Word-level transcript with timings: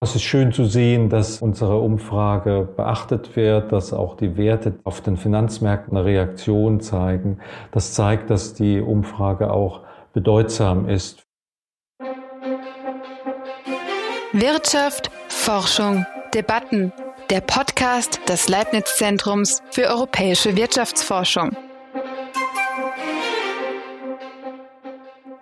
Es 0.00 0.14
ist 0.14 0.22
schön 0.22 0.52
zu 0.52 0.64
sehen, 0.64 1.08
dass 1.08 1.42
unsere 1.42 1.80
Umfrage 1.80 2.68
beachtet 2.76 3.34
wird, 3.34 3.72
dass 3.72 3.92
auch 3.92 4.16
die 4.16 4.36
Werte 4.36 4.78
auf 4.84 5.00
den 5.00 5.16
Finanzmärkten 5.16 5.96
eine 5.96 6.06
Reaktion 6.06 6.80
zeigen. 6.80 7.40
Das 7.72 7.94
zeigt, 7.94 8.30
dass 8.30 8.54
die 8.54 8.80
Umfrage 8.80 9.50
auch 9.50 9.80
bedeutsam 10.12 10.88
ist. 10.88 11.24
Wirtschaft, 14.32 15.10
Forschung, 15.26 16.06
Debatten. 16.32 16.92
Der 17.28 17.40
Podcast 17.40 18.20
des 18.28 18.48
Leibniz 18.48 18.94
Zentrums 18.96 19.64
für 19.72 19.88
europäische 19.88 20.56
Wirtschaftsforschung. 20.56 21.56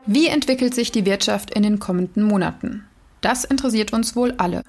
Wie 0.06 0.28
entwickelt 0.28 0.74
sich 0.74 0.92
die 0.92 1.04
Wirtschaft 1.04 1.50
in 1.50 1.62
den 1.62 1.78
kommenden 1.78 2.22
Monaten? 2.22 2.86
Das 3.26 3.42
interessiert 3.42 3.92
uns 3.92 4.14
wohl 4.14 4.34
alle. 4.36 4.62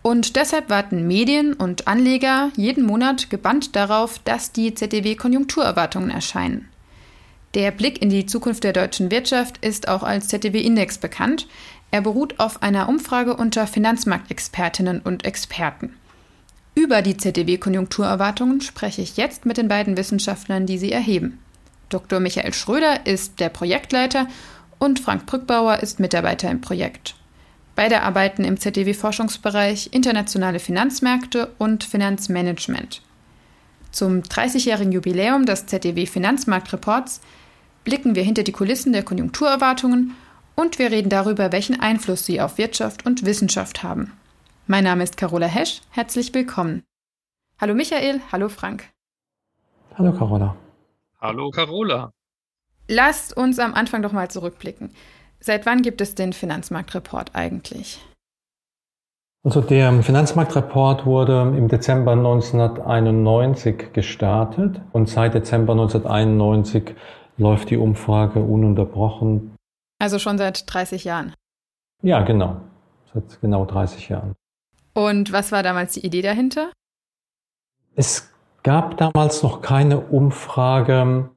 Und 0.00 0.36
deshalb 0.36 0.70
warten 0.70 1.06
Medien 1.06 1.52
und 1.52 1.86
Anleger 1.86 2.50
jeden 2.56 2.86
Monat 2.86 3.28
gebannt 3.28 3.76
darauf, 3.76 4.18
dass 4.20 4.52
die 4.52 4.72
ZDW-Konjunkturerwartungen 4.72 6.08
erscheinen. 6.08 6.70
Der 7.52 7.72
Blick 7.72 8.00
in 8.00 8.08
die 8.08 8.24
Zukunft 8.24 8.64
der 8.64 8.72
deutschen 8.72 9.10
Wirtschaft 9.10 9.58
ist 9.58 9.86
auch 9.86 10.02
als 10.02 10.28
ZDW-Index 10.28 10.96
bekannt. 10.96 11.46
Er 11.90 12.00
beruht 12.00 12.40
auf 12.40 12.62
einer 12.62 12.88
Umfrage 12.88 13.36
unter 13.36 13.66
Finanzmarktexpertinnen 13.66 15.02
und 15.02 15.26
Experten. 15.26 15.94
Über 16.74 17.02
die 17.02 17.18
ZDW-Konjunkturerwartungen 17.18 18.62
spreche 18.62 19.02
ich 19.02 19.18
jetzt 19.18 19.44
mit 19.44 19.58
den 19.58 19.68
beiden 19.68 19.98
Wissenschaftlern, 19.98 20.64
die 20.64 20.78
sie 20.78 20.90
erheben. 20.90 21.38
Dr. 21.90 22.18
Michael 22.18 22.54
Schröder 22.54 23.04
ist 23.04 23.40
der 23.40 23.50
Projektleiter 23.50 24.26
und 24.78 25.00
Frank 25.00 25.26
Brückbauer 25.26 25.80
ist 25.80 26.00
Mitarbeiter 26.00 26.50
im 26.50 26.62
Projekt. 26.62 27.14
Beide 27.76 28.02
arbeiten 28.02 28.44
im 28.44 28.58
ZDW-Forschungsbereich 28.58 29.90
internationale 29.92 30.60
Finanzmärkte 30.60 31.52
und 31.58 31.82
Finanzmanagement. 31.82 33.02
Zum 33.90 34.20
30-jährigen 34.20 34.92
Jubiläum 34.92 35.44
des 35.46 35.66
ZDW-Finanzmarktreports 35.66 37.20
blicken 37.82 38.14
wir 38.14 38.22
hinter 38.22 38.42
die 38.42 38.52
Kulissen 38.52 38.92
der 38.92 39.02
Konjunkturerwartungen 39.02 40.14
und 40.56 40.78
wir 40.78 40.90
reden 40.90 41.08
darüber, 41.08 41.52
welchen 41.52 41.80
Einfluss 41.80 42.24
sie 42.24 42.40
auf 42.40 42.58
Wirtschaft 42.58 43.06
und 43.06 43.24
Wissenschaft 43.24 43.82
haben. 43.82 44.12
Mein 44.66 44.84
Name 44.84 45.04
ist 45.04 45.16
Carola 45.16 45.46
Hesch, 45.46 45.82
herzlich 45.90 46.32
willkommen. 46.32 46.84
Hallo 47.60 47.74
Michael, 47.74 48.20
hallo 48.32 48.48
Frank. 48.48 48.88
Hallo 49.96 50.12
Carola. 50.12 50.56
Hallo 51.20 51.50
Carola. 51.50 52.10
Lasst 52.88 53.36
uns 53.36 53.58
am 53.58 53.74
Anfang 53.74 54.02
doch 54.02 54.12
mal 54.12 54.30
zurückblicken. 54.30 54.90
Seit 55.46 55.66
wann 55.66 55.82
gibt 55.82 56.00
es 56.00 56.14
den 56.14 56.32
Finanzmarktreport 56.32 57.32
eigentlich? 57.34 58.00
Also 59.44 59.60
der 59.60 59.92
Finanzmarktreport 60.02 61.04
wurde 61.04 61.42
im 61.54 61.68
Dezember 61.68 62.12
1991 62.12 63.92
gestartet 63.92 64.80
und 64.92 65.06
seit 65.06 65.34
Dezember 65.34 65.72
1991 65.72 66.94
läuft 67.36 67.68
die 67.68 67.76
Umfrage 67.76 68.40
ununterbrochen. 68.40 69.54
Also 69.98 70.18
schon 70.18 70.38
seit 70.38 70.64
30 70.72 71.04
Jahren? 71.04 71.34
Ja, 72.00 72.22
genau. 72.22 72.62
Seit 73.12 73.38
genau 73.42 73.66
30 73.66 74.08
Jahren. 74.08 74.32
Und 74.94 75.30
was 75.30 75.52
war 75.52 75.62
damals 75.62 75.92
die 75.92 76.06
Idee 76.06 76.22
dahinter? 76.22 76.72
Es 77.96 78.32
gab 78.62 78.96
damals 78.96 79.42
noch 79.42 79.60
keine 79.60 80.00
Umfrage 80.00 81.28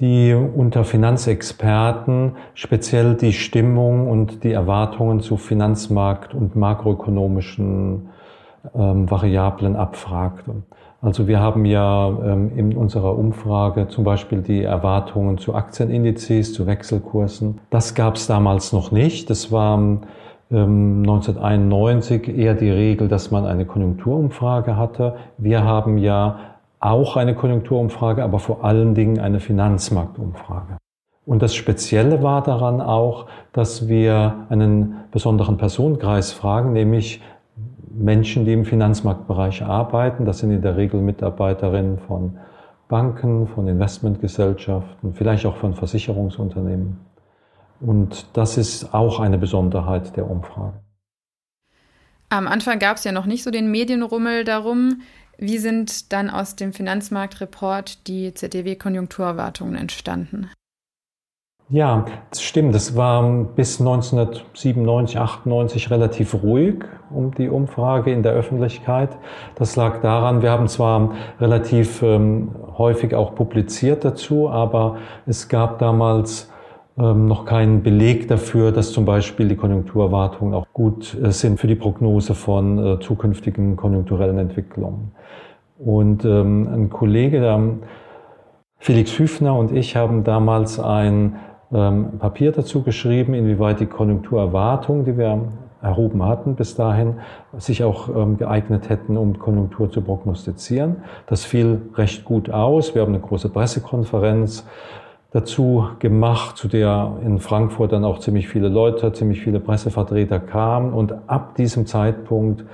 die 0.00 0.34
unter 0.34 0.84
Finanzexperten 0.84 2.36
speziell 2.54 3.14
die 3.14 3.32
Stimmung 3.32 4.08
und 4.08 4.42
die 4.44 4.52
Erwartungen 4.52 5.20
zu 5.20 5.36
Finanzmarkt- 5.36 6.34
und 6.34 6.56
makroökonomischen 6.56 8.08
ähm, 8.74 9.10
Variablen 9.10 9.76
abfragte. 9.76 10.62
Also 11.02 11.26
wir 11.26 11.40
haben 11.40 11.64
ja 11.64 12.08
ähm, 12.08 12.52
in 12.56 12.76
unserer 12.76 13.18
Umfrage 13.18 13.88
zum 13.88 14.04
Beispiel 14.04 14.40
die 14.40 14.62
Erwartungen 14.62 15.36
zu 15.36 15.54
Aktienindizes, 15.54 16.54
zu 16.54 16.66
Wechselkursen. 16.66 17.60
Das 17.70 17.94
gab 17.94 18.14
es 18.14 18.28
damals 18.28 18.72
noch 18.72 18.92
nicht. 18.92 19.28
Das 19.28 19.50
war 19.50 19.78
ähm, 19.78 21.02
1991 21.02 22.28
eher 22.28 22.54
die 22.54 22.70
Regel, 22.70 23.08
dass 23.08 23.32
man 23.32 23.46
eine 23.46 23.66
Konjunkturumfrage 23.66 24.76
hatte. 24.76 25.16
Wir 25.38 25.64
haben 25.64 25.98
ja 25.98 26.38
auch 26.82 27.16
eine 27.16 27.34
Konjunkturumfrage, 27.34 28.22
aber 28.22 28.38
vor 28.38 28.64
allen 28.64 28.94
Dingen 28.94 29.20
eine 29.20 29.40
Finanzmarktumfrage. 29.40 30.76
Und 31.24 31.40
das 31.40 31.54
Spezielle 31.54 32.22
war 32.22 32.42
daran 32.42 32.80
auch, 32.80 33.26
dass 33.52 33.86
wir 33.86 34.46
einen 34.50 35.04
besonderen 35.12 35.56
Personenkreis 35.56 36.32
fragen, 36.32 36.72
nämlich 36.72 37.22
Menschen, 37.94 38.44
die 38.44 38.52
im 38.52 38.64
Finanzmarktbereich 38.64 39.62
arbeiten. 39.62 40.24
Das 40.24 40.38
sind 40.38 40.50
in 40.50 40.62
der 40.62 40.76
Regel 40.76 41.00
Mitarbeiterinnen 41.00 41.98
von 41.98 42.38
Banken, 42.88 43.46
von 43.46 43.68
Investmentgesellschaften, 43.68 45.14
vielleicht 45.14 45.46
auch 45.46 45.56
von 45.56 45.74
Versicherungsunternehmen. 45.74 46.98
Und 47.80 48.26
das 48.36 48.58
ist 48.58 48.92
auch 48.92 49.20
eine 49.20 49.38
Besonderheit 49.38 50.16
der 50.16 50.28
Umfrage. 50.28 50.74
Am 52.28 52.48
Anfang 52.48 52.78
gab 52.78 52.96
es 52.96 53.04
ja 53.04 53.12
noch 53.12 53.26
nicht 53.26 53.42
so 53.42 53.50
den 53.50 53.70
Medienrummel 53.70 54.44
darum. 54.44 55.02
Wie 55.38 55.58
sind 55.58 56.12
dann 56.12 56.30
aus 56.30 56.56
dem 56.56 56.72
Finanzmarktreport 56.72 58.06
die 58.06 58.34
ZDW-Konjunkturerwartungen 58.34 59.76
entstanden? 59.76 60.50
Ja, 61.72 62.04
das 62.28 62.42
stimmt. 62.42 62.74
Es 62.74 62.96
war 62.96 63.22
bis 63.56 63.80
1997, 63.80 65.18
98 65.18 65.90
relativ 65.90 66.34
ruhig 66.42 66.84
um 67.08 67.32
die 67.34 67.48
Umfrage 67.48 68.12
in 68.12 68.22
der 68.22 68.32
Öffentlichkeit. 68.32 69.16
Das 69.54 69.74
lag 69.76 70.02
daran, 70.02 70.42
wir 70.42 70.50
haben 70.50 70.68
zwar 70.68 71.14
relativ 71.40 72.02
ähm, 72.02 72.54
häufig 72.76 73.14
auch 73.14 73.34
publiziert 73.34 74.04
dazu, 74.04 74.50
aber 74.50 74.98
es 75.24 75.48
gab 75.48 75.78
damals 75.78 76.51
ähm, 76.98 77.26
noch 77.26 77.46
keinen 77.46 77.82
Beleg 77.82 78.28
dafür, 78.28 78.70
dass 78.70 78.92
zum 78.92 79.06
Beispiel 79.06 79.48
die 79.48 79.56
Konjunkturerwartungen 79.56 80.52
auch 80.52 80.66
gut 80.74 81.16
äh, 81.22 81.32
sind 81.32 81.58
für 81.58 81.66
die 81.66 81.74
Prognose 81.74 82.34
von 82.34 82.78
äh, 82.78 83.00
zukünftigen 83.00 83.76
konjunkturellen 83.76 84.38
Entwicklungen. 84.38 85.12
Und 85.78 86.26
ähm, 86.26 86.68
ein 86.70 86.90
Kollege, 86.90 87.40
der, 87.40 87.60
Felix 88.78 89.18
Hüfner 89.18 89.56
und 89.56 89.72
ich 89.72 89.96
haben 89.96 90.22
damals 90.22 90.78
ein 90.78 91.36
ähm, 91.72 92.18
Papier 92.18 92.52
dazu 92.52 92.82
geschrieben, 92.82 93.32
inwieweit 93.32 93.80
die 93.80 93.86
Konjunkturerwartungen, 93.86 95.04
die 95.06 95.16
wir 95.16 95.40
erhoben 95.80 96.24
hatten 96.24 96.56
bis 96.56 96.74
dahin, 96.74 97.14
sich 97.58 97.82
auch 97.82 98.08
geeignet 98.38 98.88
hätten, 98.88 99.16
um 99.16 99.36
Konjunktur 99.40 99.90
zu 99.90 100.00
prognostizieren. 100.00 100.98
Das 101.26 101.44
fiel 101.44 101.82
recht 101.96 102.24
gut 102.24 102.50
aus. 102.50 102.94
Wir 102.94 103.02
haben 103.02 103.12
eine 103.12 103.20
große 103.20 103.48
Pressekonferenz 103.48 104.64
dazu 105.32 105.88
gemacht, 105.98 106.56
zu 106.56 106.68
der 106.68 107.16
in 107.24 107.38
Frankfurt 107.38 107.92
dann 107.92 108.04
auch 108.04 108.18
ziemlich 108.18 108.48
viele 108.48 108.68
Leute, 108.68 109.12
ziemlich 109.12 109.40
viele 109.40 109.60
Pressevertreter 109.60 110.38
kamen. 110.38 110.92
Und 110.92 111.14
ab 111.26 111.54
diesem 111.56 111.86
Zeitpunkt 111.86 112.64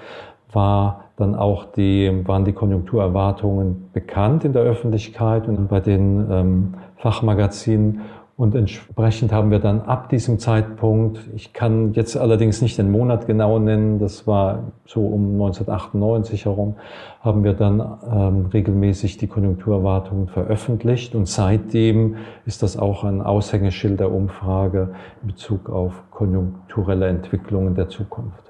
war 0.52 1.04
dann 1.16 1.34
auch 1.34 1.64
die, 1.64 2.22
waren 2.26 2.44
die 2.44 2.52
Konjunkturerwartungen 2.52 3.90
bekannt 3.92 4.44
in 4.44 4.52
der 4.52 4.62
Öffentlichkeit 4.62 5.46
und 5.46 5.68
bei 5.68 5.80
den 5.80 6.26
ähm, 6.30 6.74
Fachmagazinen. 6.96 8.02
Und 8.38 8.54
entsprechend 8.54 9.32
haben 9.32 9.50
wir 9.50 9.58
dann 9.58 9.80
ab 9.80 10.10
diesem 10.10 10.38
Zeitpunkt, 10.38 11.18
ich 11.34 11.52
kann 11.52 11.92
jetzt 11.94 12.16
allerdings 12.16 12.62
nicht 12.62 12.78
den 12.78 12.88
Monat 12.88 13.26
genau 13.26 13.58
nennen, 13.58 13.98
das 13.98 14.28
war 14.28 14.70
so 14.86 15.00
um 15.00 15.32
1998 15.32 16.44
herum, 16.44 16.76
haben 17.20 17.42
wir 17.42 17.54
dann 17.54 17.80
ähm, 17.80 18.46
regelmäßig 18.46 19.16
die 19.16 19.26
Konjunkturerwartungen 19.26 20.28
veröffentlicht. 20.28 21.16
Und 21.16 21.26
seitdem 21.26 22.18
ist 22.46 22.62
das 22.62 22.76
auch 22.76 23.02
ein 23.02 23.22
Aushängeschild 23.22 23.98
der 23.98 24.12
Umfrage 24.12 24.94
in 25.20 25.30
Bezug 25.30 25.68
auf 25.68 26.04
konjunkturelle 26.12 27.08
Entwicklungen 27.08 27.74
der 27.74 27.88
Zukunft. 27.88 28.44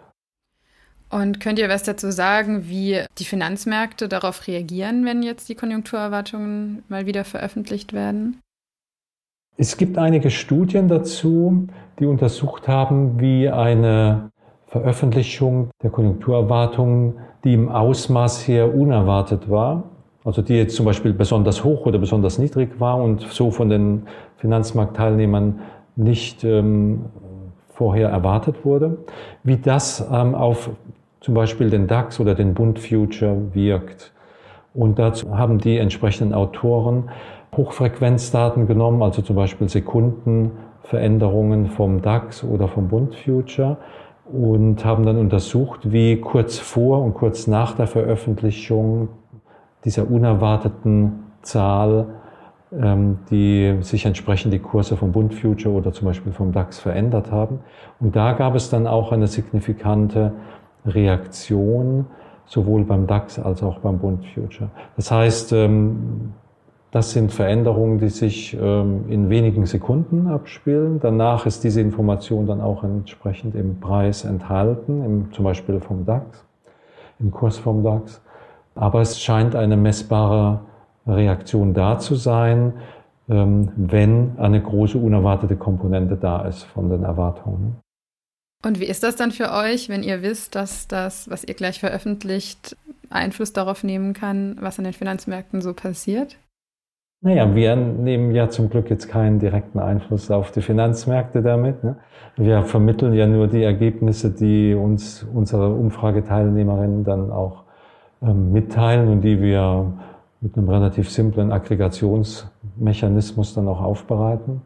Und 1.08 1.40
könnt 1.40 1.58
ihr 1.58 1.70
was 1.70 1.84
dazu 1.84 2.12
sagen, 2.12 2.68
wie 2.68 3.04
die 3.16 3.24
Finanzmärkte 3.24 4.06
darauf 4.06 4.46
reagieren, 4.46 5.06
wenn 5.06 5.22
jetzt 5.22 5.48
die 5.48 5.54
Konjunkturerwartungen 5.54 6.82
mal 6.88 7.06
wieder 7.06 7.24
veröffentlicht 7.24 7.94
werden? 7.94 8.42
Es 9.60 9.76
gibt 9.76 9.98
einige 9.98 10.30
Studien 10.30 10.86
dazu, 10.86 11.66
die 11.98 12.06
untersucht 12.06 12.68
haben, 12.68 13.18
wie 13.18 13.48
eine 13.48 14.30
Veröffentlichung 14.68 15.70
der 15.82 15.90
Konjunkturerwartungen, 15.90 17.14
die 17.42 17.54
im 17.54 17.68
Ausmaß 17.68 18.46
her 18.46 18.72
unerwartet 18.72 19.50
war, 19.50 19.82
also 20.24 20.42
die 20.42 20.54
jetzt 20.54 20.76
zum 20.76 20.86
Beispiel 20.86 21.12
besonders 21.12 21.64
hoch 21.64 21.86
oder 21.86 21.98
besonders 21.98 22.38
niedrig 22.38 22.78
war 22.78 23.02
und 23.02 23.22
so 23.22 23.50
von 23.50 23.68
den 23.68 24.02
Finanzmarktteilnehmern 24.36 25.58
nicht 25.96 26.44
ähm, 26.44 27.06
vorher 27.74 28.10
erwartet 28.10 28.64
wurde, 28.64 28.98
wie 29.42 29.56
das 29.56 30.06
ähm, 30.12 30.36
auf 30.36 30.70
zum 31.18 31.34
Beispiel 31.34 31.68
den 31.68 31.88
DAX 31.88 32.20
oder 32.20 32.36
den 32.36 32.54
Bund 32.54 32.78
Future 32.78 33.36
wirkt. 33.54 34.12
Und 34.72 35.00
dazu 35.00 35.36
haben 35.36 35.58
die 35.58 35.78
entsprechenden 35.78 36.32
Autoren 36.32 37.10
Hochfrequenzdaten 37.58 38.66
genommen, 38.66 39.02
also 39.02 39.20
zum 39.20 39.36
Beispiel 39.36 39.68
Sekundenveränderungen 39.68 41.66
vom 41.66 42.00
DAX 42.00 42.42
oder 42.42 42.68
vom 42.68 42.88
Bund 42.88 43.14
Future 43.14 43.76
und 44.32 44.82
haben 44.86 45.04
dann 45.04 45.18
untersucht, 45.18 45.92
wie 45.92 46.18
kurz 46.20 46.58
vor 46.58 47.02
und 47.02 47.12
kurz 47.12 47.46
nach 47.46 47.74
der 47.74 47.86
Veröffentlichung 47.86 49.08
dieser 49.84 50.10
unerwarteten 50.10 51.24
Zahl 51.42 52.06
ähm, 52.70 53.20
die 53.30 53.78
sich 53.80 54.04
entsprechend 54.04 54.52
die 54.52 54.58
Kurse 54.58 54.98
vom 54.98 55.12
Bund 55.12 55.34
Future 55.34 55.74
oder 55.74 55.92
zum 55.92 56.06
Beispiel 56.06 56.32
vom 56.32 56.52
DAX 56.52 56.78
verändert 56.78 57.32
haben. 57.32 57.60
Und 57.98 58.14
da 58.14 58.32
gab 58.34 58.54
es 58.54 58.68
dann 58.68 58.86
auch 58.86 59.10
eine 59.10 59.26
signifikante 59.26 60.32
Reaktion, 60.84 62.06
sowohl 62.44 62.84
beim 62.84 63.06
DAX 63.06 63.38
als 63.38 63.62
auch 63.62 63.78
beim 63.78 63.98
Bund 63.98 64.26
Future. 64.34 64.68
Das 64.96 65.10
heißt, 65.10 65.54
ähm, 65.54 66.34
das 66.90 67.12
sind 67.12 67.32
Veränderungen, 67.32 67.98
die 67.98 68.08
sich 68.08 68.56
ähm, 68.58 69.04
in 69.10 69.28
wenigen 69.28 69.66
Sekunden 69.66 70.26
abspielen. 70.26 71.00
Danach 71.00 71.44
ist 71.44 71.62
diese 71.64 71.80
Information 71.80 72.46
dann 72.46 72.60
auch 72.60 72.82
entsprechend 72.82 73.54
im 73.54 73.78
Preis 73.78 74.24
enthalten, 74.24 75.04
im, 75.04 75.32
zum 75.32 75.44
Beispiel 75.44 75.80
vom 75.80 76.06
DAX, 76.06 76.44
im 77.18 77.30
Kurs 77.30 77.58
vom 77.58 77.84
DAX. 77.84 78.22
Aber 78.74 79.02
es 79.02 79.20
scheint 79.20 79.54
eine 79.54 79.76
messbare 79.76 80.60
Reaktion 81.06 81.74
da 81.74 81.98
zu 81.98 82.14
sein, 82.14 82.72
ähm, 83.28 83.70
wenn 83.76 84.38
eine 84.38 84.62
große 84.62 84.96
unerwartete 84.96 85.56
Komponente 85.56 86.16
da 86.16 86.46
ist 86.46 86.62
von 86.62 86.88
den 86.88 87.02
Erwartungen. 87.02 87.76
Und 88.64 88.80
wie 88.80 88.86
ist 88.86 89.02
das 89.02 89.14
dann 89.14 89.30
für 89.30 89.52
euch, 89.52 89.88
wenn 89.90 90.02
ihr 90.02 90.22
wisst, 90.22 90.54
dass 90.54 90.88
das, 90.88 91.30
was 91.30 91.44
ihr 91.44 91.54
gleich 91.54 91.80
veröffentlicht, 91.80 92.76
Einfluss 93.10 93.52
darauf 93.52 93.84
nehmen 93.84 94.14
kann, 94.14 94.56
was 94.60 94.78
an 94.78 94.84
den 94.84 94.94
Finanzmärkten 94.94 95.60
so 95.60 95.74
passiert? 95.74 96.38
Naja, 97.20 97.52
wir 97.52 97.74
nehmen 97.74 98.32
ja 98.32 98.48
zum 98.48 98.70
Glück 98.70 98.90
jetzt 98.90 99.08
keinen 99.08 99.40
direkten 99.40 99.80
Einfluss 99.80 100.30
auf 100.30 100.52
die 100.52 100.62
Finanzmärkte 100.62 101.42
damit. 101.42 101.82
Ne? 101.82 101.96
Wir 102.36 102.62
vermitteln 102.62 103.12
ja 103.12 103.26
nur 103.26 103.48
die 103.48 103.64
Ergebnisse, 103.64 104.30
die 104.30 104.72
uns 104.74 105.26
unsere 105.34 105.74
Umfrageteilnehmerinnen 105.74 107.02
dann 107.02 107.32
auch 107.32 107.64
ähm, 108.22 108.52
mitteilen 108.52 109.08
und 109.08 109.22
die 109.22 109.42
wir 109.42 109.94
mit 110.40 110.56
einem 110.56 110.68
relativ 110.68 111.10
simplen 111.10 111.50
Aggregationsmechanismus 111.50 113.52
dann 113.52 113.66
auch 113.66 113.82
aufbereiten. 113.82 114.62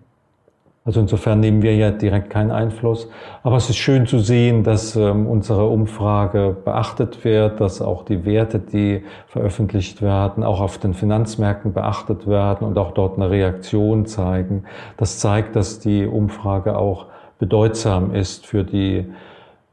Also 0.85 0.99
insofern 0.99 1.39
nehmen 1.39 1.63
wir 1.63 1.77
ja 1.77 1.93
direkt 1.93 2.31
keinen 2.31 2.51
Einfluss. 2.51 3.09
Aber 3.45 3.57
es 3.57 3.71
ist 3.71 3.77
schön 3.77 4.07
zu 4.07 4.19
sehen, 4.19 4.65
dass 4.65 4.97
ähm, 4.97 5.29
unsere 5.29 5.69
Umfrage 5.69 6.57
beachtet 6.65 7.25
wird, 7.25 7.61
dass 7.61 7.81
auch 7.81 8.05
die 8.05 8.25
Werte, 8.25 8.59
die 8.59 9.05
veröffentlicht 9.29 10.03
werden, 10.03 10.43
auch 10.43 10.61
auf 10.61 10.79
den 10.79 10.95
Finanzmärkten 10.95 11.73
beachtet 11.73 12.27
werden 12.27 12.67
und 12.67 12.79
auch 12.79 12.93
dort 12.93 13.17
eine 13.17 13.31
Reaktion 13.31 14.07
zeigen. 14.07 14.65
Das 14.97 15.21
zeigt, 15.21 15.55
dass 15.55 15.79
die 15.79 16.05
Umfrage 16.05 16.77
auch 16.77 17.07
bedeutsam 17.39 18.13
ist 18.13 18.47
für 18.47 18.65
die, 18.65 19.07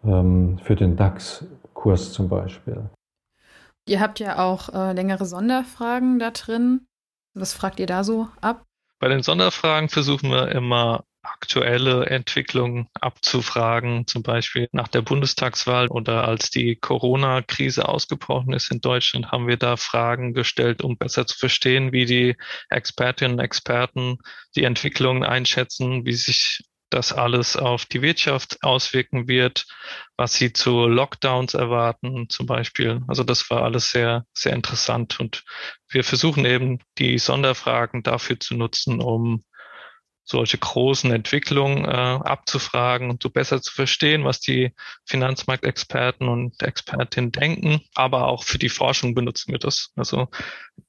ähm, 0.06 0.60
für 0.62 0.76
den 0.76 0.96
DAX-Kurs 0.96 2.14
zum 2.14 2.30
Beispiel. 2.30 2.84
Ihr 3.88 4.00
habt 4.00 4.20
ja 4.20 4.38
auch 4.38 4.70
äh, 4.70 4.94
längere 4.94 5.26
Sonderfragen 5.26 6.20
da 6.20 6.30
drin. 6.30 6.86
Was 7.34 7.54
fragt 7.54 7.80
ihr 7.80 7.88
da 7.88 8.04
so 8.04 8.28
ab? 8.42 8.64
Bei 9.00 9.08
den 9.08 9.24
Sonderfragen 9.24 9.90
versuchen 9.90 10.30
wir 10.30 10.50
immer 10.50 11.06
aktuelle 11.22 12.06
Entwicklungen 12.06 12.88
abzufragen, 13.00 14.08
zum 14.08 14.24
Beispiel 14.24 14.68
nach 14.72 14.88
der 14.88 15.02
Bundestagswahl 15.02 15.88
oder 15.88 16.28
als 16.28 16.50
die 16.50 16.76
Corona-Krise 16.76 17.88
ausgebrochen 17.88 18.54
ist 18.54 18.72
in 18.72 18.82
Deutschland, 18.82 19.32
haben 19.32 19.48
wir 19.48 19.58
da 19.58 19.78
Fragen 19.78 20.34
gestellt, 20.34 20.82
um 20.82 20.98
besser 20.98 21.26
zu 21.26 21.38
verstehen, 21.38 21.92
wie 21.92 22.06
die 22.06 22.36
Expertinnen 22.70 23.38
und 23.38 23.44
Experten 23.44 24.18
die 24.56 24.64
Entwicklungen 24.64 25.24
einschätzen, 25.24 26.06
wie 26.06 26.14
sich 26.14 26.62
das 26.90 27.14
alles 27.14 27.56
auf 27.56 27.86
die 27.86 28.02
Wirtschaft 28.02 28.64
auswirken 28.64 29.28
wird, 29.28 29.66
was 30.18 30.34
sie 30.34 30.54
zu 30.54 30.88
Lockdowns 30.88 31.54
erwarten 31.54 32.30
zum 32.30 32.46
Beispiel. 32.46 33.02
Also 33.08 33.24
das 33.24 33.50
war 33.50 33.64
alles 33.64 33.92
sehr, 33.92 34.26
sehr 34.34 34.54
interessant 34.54 35.20
und 35.20 35.44
wir 35.88 36.04
versuchen 36.04 36.46
eben 36.46 36.80
die 36.98 37.18
Sonderfragen 37.18 38.04
dafür 38.04 38.40
zu 38.40 38.56
nutzen, 38.56 39.02
um 39.02 39.44
solche 40.24 40.60
großen 40.60 41.12
Entwicklungen 41.12 41.86
äh, 41.86 41.88
abzufragen 41.88 43.10
und 43.10 43.24
so 43.24 43.32
besser 43.32 43.62
zu 43.62 43.74
verstehen, 43.74 44.26
was 44.26 44.40
die 44.40 44.74
Finanzmarktexperten 45.06 46.28
und 46.28 46.62
Expertinnen 46.62 47.32
denken, 47.32 47.82
aber 47.96 48.28
auch 48.28 48.44
für 48.44 48.60
die 48.60 48.70
Forschung 48.70 49.16
benutzen 49.16 49.52
wir 49.52 49.60
das. 49.60 49.92
Also 49.96 50.28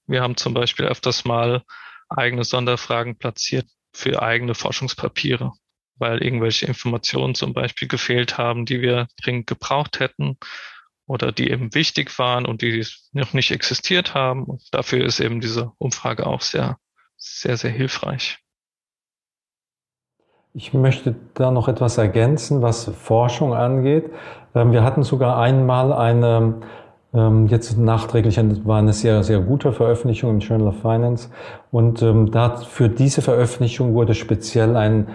wir 0.07 0.21
haben 0.21 0.37
zum 0.37 0.53
Beispiel 0.53 0.85
öfters 0.85 1.25
mal 1.25 1.63
eigene 2.11 2.45
Sonderfragen 2.45 3.17
platziert 3.17 3.67
für 3.95 4.23
eigene 4.23 4.55
Forschungspapiere 4.55 5.53
weil 6.01 6.23
irgendwelche 6.23 6.67
Informationen 6.67 7.35
zum 7.35 7.53
Beispiel 7.53 7.89
gefehlt 7.89 8.39
haben, 8.39 8.65
die 8.65 8.81
wir 8.81 9.07
dringend 9.23 9.47
gebraucht 9.47 10.01
hätten 10.01 10.39
oder 11.07 11.33
die 11.33 11.51
eben 11.51 11.75
wichtig 11.75 12.19
waren 12.19 12.47
und 12.47 12.63
die 12.63 12.87
noch 13.13 13.33
nicht 13.33 13.51
existiert 13.51 14.15
haben. 14.15 14.45
Und 14.45 14.63
dafür 14.73 15.05
ist 15.05 15.21
eben 15.21 15.41
diese 15.41 15.73
Umfrage 15.79 16.27
auch 16.27 16.41
sehr, 16.41 16.79
sehr, 17.17 17.57
sehr 17.57 17.71
hilfreich. 17.71 18.39
Ich 20.53 20.75
möchte 20.75 21.15
da 21.35 21.53
noch 21.53 21.69
etwas 21.69 21.97
ergänzen, 21.97 22.61
was 22.61 22.85
Forschung 22.87 23.55
angeht. 23.55 24.11
Ähm, 24.55 24.73
wir 24.73 24.83
hatten 24.83 25.05
sogar 25.05 25.39
einmal 25.39 25.93
eine, 25.93 26.61
ähm, 27.15 27.47
jetzt 27.47 27.79
nachträglich 27.79 28.37
war 28.65 28.79
eine 28.79 28.93
sehr, 28.93 29.23
sehr 29.23 29.41
gute 29.41 29.73
Veröffentlichung 29.73 30.31
im 30.31 30.41
Journal 30.41 30.69
of 30.69 30.81
Finance. 30.81 31.29
Und 31.71 32.03
ähm, 32.03 32.33
für 32.69 32.89
diese 32.89 33.23
Veröffentlichung 33.23 33.95
wurde 33.95 34.15
speziell 34.15 34.77
ein 34.77 35.09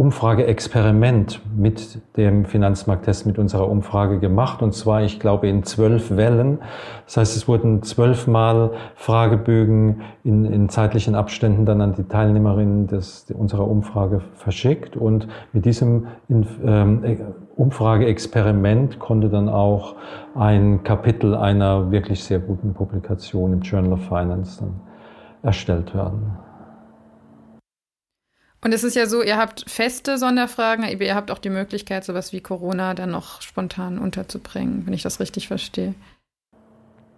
Umfrageexperiment 0.00 1.42
mit 1.54 2.00
dem 2.16 2.46
Finanzmarkttest, 2.46 3.26
mit 3.26 3.38
unserer 3.38 3.68
Umfrage 3.68 4.18
gemacht. 4.18 4.62
Und 4.62 4.72
zwar, 4.72 5.02
ich 5.02 5.20
glaube, 5.20 5.46
in 5.46 5.62
zwölf 5.62 6.16
Wellen. 6.16 6.60
Das 7.04 7.18
heißt, 7.18 7.36
es 7.36 7.46
wurden 7.46 7.82
zwölfmal 7.82 8.70
Fragebögen 8.94 10.00
in, 10.24 10.46
in 10.46 10.70
zeitlichen 10.70 11.14
Abständen 11.14 11.66
dann 11.66 11.82
an 11.82 11.94
die 11.96 12.04
Teilnehmerinnen 12.04 12.86
des, 12.86 13.30
unserer 13.36 13.68
Umfrage 13.68 14.22
verschickt. 14.36 14.96
Und 14.96 15.28
mit 15.52 15.66
diesem 15.66 16.06
ähm, 16.30 17.04
Umfrageexperiment 17.56 19.00
konnte 19.00 19.28
dann 19.28 19.50
auch 19.50 19.96
ein 20.34 20.82
Kapitel 20.82 21.34
einer 21.34 21.90
wirklich 21.90 22.24
sehr 22.24 22.38
guten 22.38 22.72
Publikation 22.72 23.52
im 23.52 23.60
Journal 23.60 23.92
of 23.92 24.00
Finance 24.08 24.60
dann 24.60 24.80
erstellt 25.42 25.94
werden. 25.94 26.38
Und 28.62 28.74
es 28.74 28.84
ist 28.84 28.94
ja 28.94 29.06
so, 29.06 29.22
ihr 29.22 29.38
habt 29.38 29.64
feste 29.68 30.18
Sonderfragen, 30.18 30.84
aber 30.84 31.02
ihr 31.02 31.14
habt 31.14 31.30
auch 31.30 31.38
die 31.38 31.50
Möglichkeit, 31.50 32.04
sowas 32.04 32.32
wie 32.32 32.40
Corona 32.40 32.94
dann 32.94 33.10
noch 33.10 33.40
spontan 33.40 33.98
unterzubringen, 33.98 34.82
wenn 34.84 34.92
ich 34.92 35.02
das 35.02 35.18
richtig 35.18 35.48
verstehe. 35.48 35.94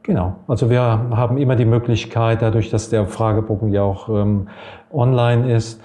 Genau, 0.05 0.37
also 0.49 0.69
wir 0.71 0.81
haben 0.81 1.37
immer 1.39 1.55
die 1.57 1.65
Möglichkeit, 1.65 2.43
dadurch, 2.43 2.71
dass 2.71 2.91
der 2.91 3.07
Fragebogen 3.07 3.73
ja 3.73 3.83
auch 3.83 4.09
ähm, 4.09 4.49
online 4.93 5.53
ist, 5.55 5.81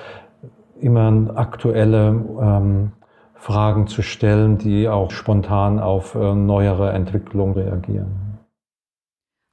immer 0.80 1.34
aktuelle 1.36 2.08
ähm, 2.42 2.92
Fragen 3.36 3.88
zu 3.88 4.02
stellen, 4.02 4.58
die 4.58 4.90
auch 4.90 5.12
spontan 5.12 5.80
auf 5.80 6.16
äh, 6.16 6.34
neuere 6.34 6.92
Entwicklungen 6.94 7.54
reagieren. 7.54 8.40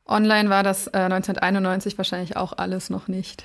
Online 0.07 0.51
war 0.51 0.63
das 0.63 0.87
äh, 0.89 0.99
1991 0.99 1.97
wahrscheinlich 1.99 2.37
auch 2.37 2.55
alles 2.57 2.91
noch 2.91 3.09
nicht. 3.09 3.45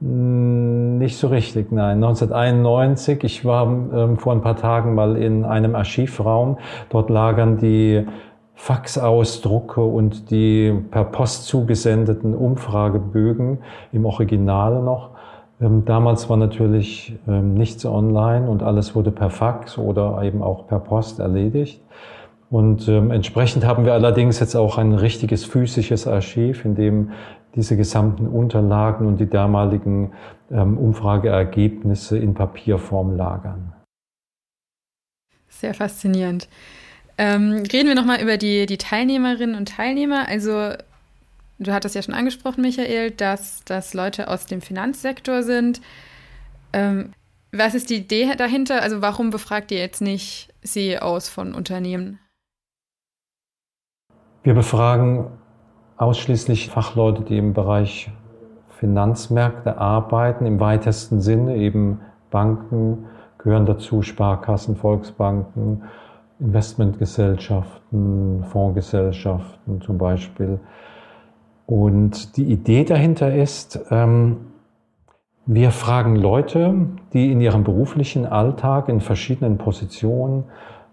Nicht 0.00 1.16
so 1.16 1.26
richtig, 1.26 1.72
nein. 1.72 1.96
1991, 1.96 3.24
ich 3.24 3.44
war 3.44 3.66
ähm, 3.66 4.16
vor 4.16 4.32
ein 4.32 4.42
paar 4.42 4.54
Tagen 4.54 4.94
mal 4.94 5.16
in 5.16 5.44
einem 5.44 5.74
Archivraum. 5.74 6.58
Dort 6.90 7.10
lagern 7.10 7.58
die 7.58 8.06
Faxausdrucke 8.54 9.80
und 9.80 10.30
die 10.30 10.72
per 10.90 11.04
Post 11.04 11.46
zugesendeten 11.46 12.34
Umfragebögen 12.34 13.58
im 13.92 14.04
Original 14.04 14.82
noch. 14.82 15.10
Ähm, 15.60 15.84
damals 15.84 16.30
war 16.30 16.36
natürlich 16.36 17.18
ähm, 17.26 17.54
nichts 17.54 17.84
online 17.84 18.48
und 18.48 18.62
alles 18.62 18.94
wurde 18.94 19.10
per 19.10 19.30
Fax 19.30 19.78
oder 19.78 20.22
eben 20.22 20.42
auch 20.42 20.68
per 20.68 20.78
Post 20.78 21.18
erledigt. 21.18 21.82
Und 22.50 22.88
ähm, 22.88 23.10
entsprechend 23.10 23.66
haben 23.66 23.84
wir 23.84 23.92
allerdings 23.92 24.40
jetzt 24.40 24.54
auch 24.54 24.78
ein 24.78 24.94
richtiges 24.94 25.44
physisches 25.44 26.06
Archiv, 26.06 26.64
in 26.64 26.74
dem 26.74 27.10
diese 27.54 27.76
gesamten 27.76 28.26
Unterlagen 28.26 29.06
und 29.06 29.18
die 29.18 29.28
damaligen 29.28 30.12
ähm, 30.50 30.78
Umfrageergebnisse 30.78 32.18
in 32.18 32.34
Papierform 32.34 33.16
lagern. 33.16 33.72
Sehr 35.48 35.74
faszinierend. 35.74 36.48
Ähm, 37.16 37.64
reden 37.72 37.88
wir 37.88 37.94
nochmal 37.94 38.22
über 38.22 38.36
die, 38.36 38.66
die 38.66 38.78
Teilnehmerinnen 38.78 39.56
und 39.56 39.68
Teilnehmer. 39.70 40.28
Also, 40.28 40.72
du 41.58 41.72
hattest 41.72 41.94
ja 41.96 42.02
schon 42.02 42.14
angesprochen, 42.14 42.62
Michael, 42.62 43.10
dass 43.10 43.64
das 43.64 43.92
Leute 43.92 44.28
aus 44.28 44.46
dem 44.46 44.60
Finanzsektor 44.60 45.42
sind. 45.42 45.80
Ähm, 46.72 47.12
was 47.50 47.74
ist 47.74 47.90
die 47.90 47.96
Idee 47.96 48.34
dahinter? 48.36 48.82
Also, 48.82 49.02
warum 49.02 49.30
befragt 49.30 49.72
ihr 49.72 49.78
jetzt 49.78 50.00
nicht 50.00 50.54
CEOs 50.62 51.28
von 51.28 51.54
Unternehmen? 51.54 52.20
Wir 54.44 54.54
befragen 54.54 55.26
ausschließlich 55.98 56.70
Fachleute, 56.70 57.22
die 57.22 57.38
im 57.38 57.52
Bereich 57.52 58.10
Finanzmärkte 58.70 59.78
arbeiten, 59.78 60.46
im 60.46 60.60
weitesten 60.60 61.20
Sinne 61.20 61.56
eben 61.56 62.00
Banken 62.30 63.06
gehören 63.38 63.66
dazu, 63.66 64.02
Sparkassen, 64.02 64.76
Volksbanken, 64.76 65.82
Investmentgesellschaften, 66.40 68.44
Fondsgesellschaften 68.44 69.80
zum 69.80 69.98
Beispiel. 69.98 70.60
Und 71.66 72.36
die 72.36 72.44
Idee 72.44 72.84
dahinter 72.84 73.34
ist, 73.34 73.80
ähm, 73.90 74.36
wir 75.46 75.70
fragen 75.70 76.14
Leute, 76.14 76.74
die 77.12 77.32
in 77.32 77.40
ihrem 77.40 77.64
beruflichen 77.64 78.26
Alltag 78.26 78.88
in 78.88 79.00
verschiedenen 79.00 79.58
Positionen 79.58 80.44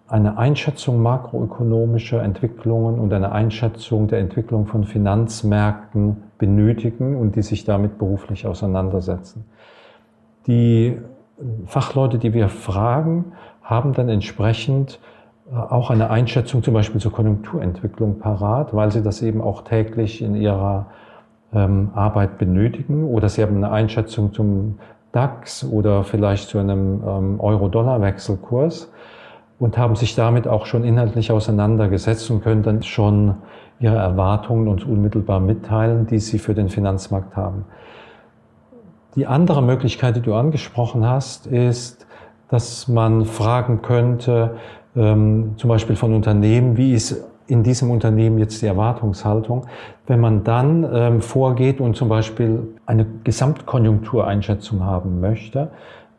eine 0.08 0.38
Einschätzung 0.38 1.02
makroökonomischer 1.02 2.22
Entwicklungen 2.22 3.00
und 3.00 3.12
eine 3.12 3.32
Einschätzung 3.32 4.08
der 4.08 4.20
Entwicklung 4.20 4.68
von 4.68 4.84
Finanzmärkten 4.84 6.18
benötigen 6.38 7.16
und 7.16 7.36
die 7.36 7.42
sich 7.42 7.66
damit 7.66 7.98
beruflich 7.98 8.46
auseinandersetzen. 8.46 9.46
Die 10.46 10.98
Fachleute, 11.66 12.20
die 12.20 12.34
wir 12.34 12.50
fragen, 12.50 13.34
haben 13.64 13.94
dann 13.94 14.10
entsprechend 14.10 15.00
äh, 15.52 15.56
auch 15.56 15.90
eine 15.90 16.10
Einschätzung 16.10 16.64
zum 16.64 16.74
Beispiel 16.74 17.02
zur 17.02 17.12
Konjunkturentwicklung 17.12 18.20
parat, 18.20 18.74
weil 18.76 18.92
sie 18.92 19.02
das 19.02 19.22
eben 19.22 19.42
auch 19.42 19.64
täglich 19.64 20.22
in 20.22 20.36
ihrer 20.36 20.86
ähm, 21.52 21.90
Arbeit 21.96 22.38
benötigen 22.38 23.06
oder 23.06 23.28
sie 23.28 23.42
haben 23.42 23.58
eine 23.58 23.72
Einschätzung 23.72 24.34
zum 24.34 24.78
DAX 25.12 25.64
oder 25.64 26.04
vielleicht 26.04 26.50
zu 26.50 26.60
einem 26.60 27.02
ähm, 27.06 27.40
Euro-Dollar-Wechselkurs 27.40 28.92
und 29.60 29.78
haben 29.78 29.96
sich 29.96 30.16
damit 30.16 30.48
auch 30.48 30.66
schon 30.66 30.84
inhaltlich 30.84 31.32
auseinandergesetzt 31.32 32.30
und 32.30 32.44
können 32.44 32.64
dann 32.64 32.84
schon 32.84 33.36
ihre 33.80 33.96
Erwartungen 33.96 34.68
uns 34.68 34.84
unmittelbar 34.84 35.40
mitteilen, 35.40 36.08
die 36.08 36.20
sie 36.20 36.40
für 36.40 36.54
den 36.54 36.70
Finanzmarkt 36.70 37.36
haben. 37.36 37.66
Die 39.16 39.28
andere 39.28 39.62
Möglichkeit, 39.62 40.18
die 40.18 40.22
du 40.22 40.34
angesprochen 40.34 41.08
hast, 41.08 41.48
ist, 41.48 42.06
dass 42.50 42.88
man 42.88 43.26
fragen 43.26 43.82
könnte, 43.82 44.58
ähm, 44.96 45.54
zum 45.58 45.70
Beispiel 45.70 45.96
von 45.96 46.14
Unternehmen, 46.14 46.78
wie 46.78 46.94
ist 46.94 47.26
in 47.48 47.64
diesem 47.64 47.92
Unternehmen 47.92 48.40
jetzt 48.40 48.62
die 48.62 48.66
Erwartungshaltung. 48.66 49.68
Wenn 50.08 50.20
man 50.20 50.44
dann 50.44 50.88
ähm, 50.92 51.22
vorgeht 51.22 51.80
und 51.80 51.96
zum 51.96 52.10
Beispiel 52.10 52.64
eine 52.86 53.06
Gesamtkonjunktureinschätzung 53.24 54.84
haben 54.84 55.20
möchte, 55.22 55.72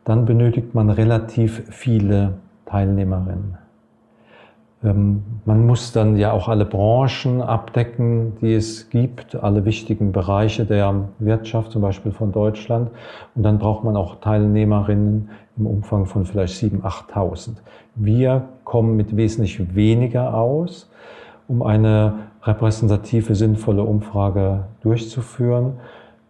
dann 0.05 0.25
benötigt 0.25 0.73
man 0.73 0.89
relativ 0.89 1.63
viele 1.69 2.35
Teilnehmerinnen. 2.67 3.57
Ähm, 4.83 5.23
man 5.45 5.65
muss 5.65 5.91
dann 5.91 6.17
ja 6.17 6.31
auch 6.31 6.47
alle 6.47 6.65
Branchen 6.65 7.41
abdecken, 7.41 8.37
die 8.41 8.53
es 8.53 8.89
gibt, 8.89 9.35
alle 9.35 9.65
wichtigen 9.65 10.11
Bereiche 10.11 10.65
der 10.65 11.09
Wirtschaft, 11.19 11.71
zum 11.71 11.81
Beispiel 11.81 12.11
von 12.11 12.31
Deutschland. 12.31 12.91
Und 13.35 13.43
dann 13.43 13.57
braucht 13.57 13.83
man 13.83 13.95
auch 13.95 14.19
Teilnehmerinnen 14.19 15.29
im 15.57 15.65
Umfang 15.65 16.05
von 16.05 16.25
vielleicht 16.25 16.55
7.000, 16.61 16.81
8.000. 16.81 17.49
Wir 17.95 18.47
kommen 18.63 18.95
mit 18.95 19.17
wesentlich 19.17 19.75
weniger 19.75 20.35
aus, 20.35 20.89
um 21.47 21.63
eine 21.63 22.13
repräsentative, 22.43 23.33
sinnvolle 23.33 23.83
Umfrage 23.83 24.65
durchzuführen. 24.81 25.73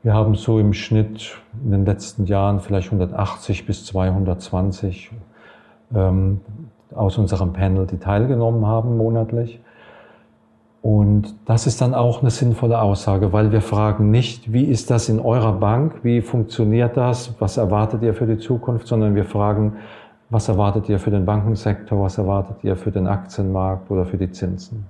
Wir 0.03 0.13
haben 0.13 0.35
so 0.35 0.57
im 0.59 0.73
Schnitt 0.73 1.37
in 1.63 1.71
den 1.71 1.85
letzten 1.85 2.25
Jahren 2.25 2.61
vielleicht 2.61 2.87
180 2.87 3.65
bis 3.65 3.85
220 3.85 5.11
ähm, 5.93 6.41
aus 6.95 7.17
unserem 7.17 7.53
Panel, 7.53 7.85
die 7.87 7.97
teilgenommen 7.97 8.65
haben 8.65 8.97
monatlich. 8.97 9.59
Und 10.81 11.35
das 11.45 11.67
ist 11.67 11.81
dann 11.81 11.93
auch 11.93 12.21
eine 12.21 12.29
sinnvolle 12.29 12.81
Aussage, 12.81 13.33
weil 13.33 13.51
wir 13.51 13.61
fragen 13.61 14.09
nicht, 14.09 14.53
wie 14.53 14.63
ist 14.63 14.89
das 14.89 15.09
in 15.09 15.19
eurer 15.19 15.53
Bank, 15.53 15.99
wie 16.03 16.21
funktioniert 16.21 16.95
das, 16.95 17.35
was 17.39 17.57
erwartet 17.57 18.03
ihr 18.03 18.13
für 18.13 18.25
die 18.25 18.37
Zukunft, 18.37 18.87
sondern 18.87 19.15
wir 19.15 19.25
fragen, 19.25 19.73
was 20.29 20.47
erwartet 20.49 20.87
ihr 20.89 20.99
für 20.99 21.11
den 21.11 21.25
Bankensektor, 21.25 22.01
was 22.01 22.17
erwartet 22.17 22.57
ihr 22.63 22.75
für 22.75 22.91
den 22.91 23.07
Aktienmarkt 23.07 23.89
oder 23.91 24.05
für 24.05 24.17
die 24.17 24.31
Zinsen. 24.31 24.85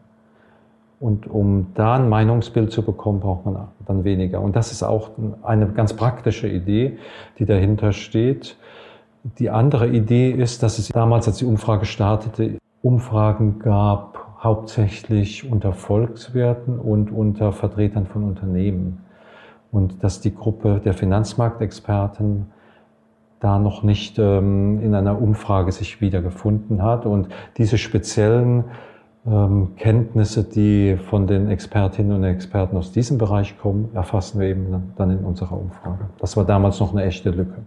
Und 1.00 1.28
um 1.28 1.68
da 1.76 1.96
ein 1.96 2.10
Meinungsbild 2.10 2.72
zu 2.72 2.82
bekommen, 2.82 3.20
braucht 3.20 3.46
man 3.46 3.68
dann 3.86 4.04
weniger. 4.04 4.42
Und 4.42 4.56
das 4.56 4.72
ist 4.72 4.82
auch 4.82 5.12
eine 5.44 5.68
ganz 5.68 5.94
praktische 5.94 6.48
Idee, 6.48 6.98
die 7.38 7.46
dahinter 7.46 7.92
steht. 7.92 8.58
Die 9.40 9.50
andere 9.50 9.88
Idee 9.88 10.32
ist, 10.32 10.64
dass 10.64 10.80
es 10.80 10.90
damals, 10.90 11.28
als 11.28 11.38
die 11.38 11.46
Umfrage 11.46 11.86
startete, 11.86 12.58
Umfragen 12.82 13.60
gab, 13.60 14.38
hauptsächlich 14.42 15.50
unter 15.50 15.74
Volkswerten 15.74 16.80
und 16.80 17.12
unter 17.12 17.52
Vertretern 17.52 18.06
von 18.06 18.24
Unternehmen. 18.24 19.00
Und 19.72 20.04
dass 20.04 20.22
die 20.22 20.34
Gruppe 20.34 20.82
der 20.84 20.94
Finanzmarktexperten 20.94 22.48
da 23.40 23.60
noch 23.60 23.84
nicht 23.84 24.18
ähm, 24.18 24.82
in 24.82 24.96
einer 24.96 25.22
Umfrage 25.22 25.72
sich 25.72 26.02
wiedergefunden 26.02 26.82
hat. 26.82 27.06
Und 27.06 27.30
diese 27.58 27.78
speziellen 27.78 28.66
ähm, 29.26 29.76
Kenntnisse, 29.76 30.44
die 30.44 30.98
von 30.98 31.28
den 31.28 31.50
Expertinnen 31.50 32.16
und 32.16 32.24
Experten 32.24 32.78
aus 32.78 32.92
diesem 32.92 33.18
Bereich 33.18 33.58
kommen, 33.60 33.90
erfassen 33.94 34.40
wir 34.40 34.48
eben 34.48 34.94
dann 34.96 35.12
in 35.12 35.20
unserer 35.20 35.60
Umfrage. 35.60 36.06
Das 36.20 36.38
war 36.38 36.46
damals 36.46 36.80
noch 36.80 36.94
eine 36.94 37.04
echte 37.04 37.30
Lücke. 37.30 37.66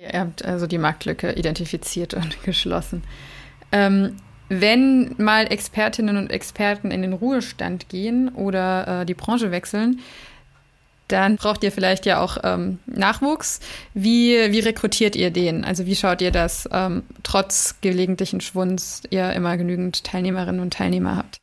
Ihr 0.00 0.20
habt 0.20 0.44
also 0.44 0.68
die 0.68 0.78
Marktlücke 0.78 1.32
identifiziert 1.32 2.14
und 2.14 2.42
geschlossen. 2.44 3.02
Ähm, 3.72 4.16
wenn 4.48 5.14
mal 5.18 5.52
Expertinnen 5.52 6.16
und 6.16 6.30
Experten 6.30 6.90
in 6.90 7.02
den 7.02 7.12
Ruhestand 7.12 7.88
gehen 7.88 8.28
oder 8.30 9.02
äh, 9.02 9.06
die 9.06 9.14
Branche 9.14 9.50
wechseln, 9.50 10.00
dann 11.08 11.36
braucht 11.36 11.64
ihr 11.64 11.72
vielleicht 11.72 12.06
ja 12.06 12.20
auch 12.20 12.38
ähm, 12.44 12.78
Nachwuchs. 12.86 13.60
Wie, 13.94 14.52
wie 14.52 14.60
rekrutiert 14.60 15.16
ihr 15.16 15.30
den? 15.30 15.64
Also 15.64 15.86
wie 15.86 15.96
schaut 15.96 16.20
ihr, 16.20 16.30
dass 16.30 16.68
ähm, 16.70 17.02
trotz 17.22 17.80
gelegentlichen 17.80 18.40
Schwunds 18.40 19.02
ihr 19.10 19.32
immer 19.32 19.56
genügend 19.56 20.04
Teilnehmerinnen 20.04 20.60
und 20.60 20.74
Teilnehmer 20.74 21.16
habt? 21.16 21.38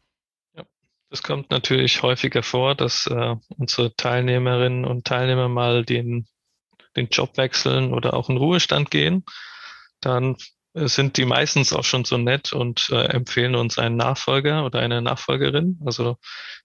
Ja, 0.55 0.63
das 1.09 1.23
kommt 1.23 1.49
natürlich 1.49 2.01
häufiger 2.03 2.43
vor, 2.43 2.75
dass 2.75 3.07
äh, 3.07 3.35
unsere 3.57 3.95
Teilnehmerinnen 3.95 4.85
und 4.85 5.05
Teilnehmer 5.05 5.49
mal 5.49 5.83
den, 5.83 6.27
den 6.95 7.07
Job 7.09 7.37
wechseln 7.37 7.93
oder 7.93 8.13
auch 8.13 8.29
in 8.29 8.37
Ruhestand 8.37 8.91
gehen. 8.91 9.25
Dann 10.01 10.37
sind 10.75 11.15
die 11.15 11.25
meistens 11.25 11.71
auch 11.71 11.85
schon 11.85 12.03
so 12.03 12.17
nett 12.17 12.51
und 12.51 12.89
äh, 12.89 13.05
empfehlen 13.05 13.55
uns 13.55 13.77
einen 13.77 13.95
Nachfolger 13.95 14.65
oder 14.65 14.79
eine 14.79 15.01
Nachfolgerin. 15.01 15.79
Also 15.85 16.17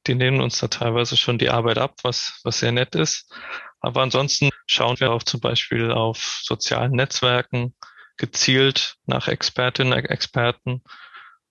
die 0.07 0.17
nehmen 0.17 0.41
uns 0.41 0.59
da 0.59 0.67
teilweise 0.67 1.17
schon 1.17 1.39
die 1.39 1.51
Arbeit 1.51 1.79
ab, 1.79 1.95
was, 2.03 2.41
was 2.43 2.59
sehr 2.59 2.73
nett 2.73 2.97
ist. 2.97 3.33
Aber 3.81 4.03
ansonsten 4.03 4.51
schauen 4.67 4.99
wir 4.99 5.13
auch 5.13 5.23
zum 5.23 5.41
Beispiel 5.41 5.93
auf 5.93 6.41
sozialen 6.43 6.93
Netzwerken 6.93 7.75
gezielt 8.17 8.97
nach 9.07 9.29
Expertinnen, 9.29 9.93
Experten. 9.93 10.83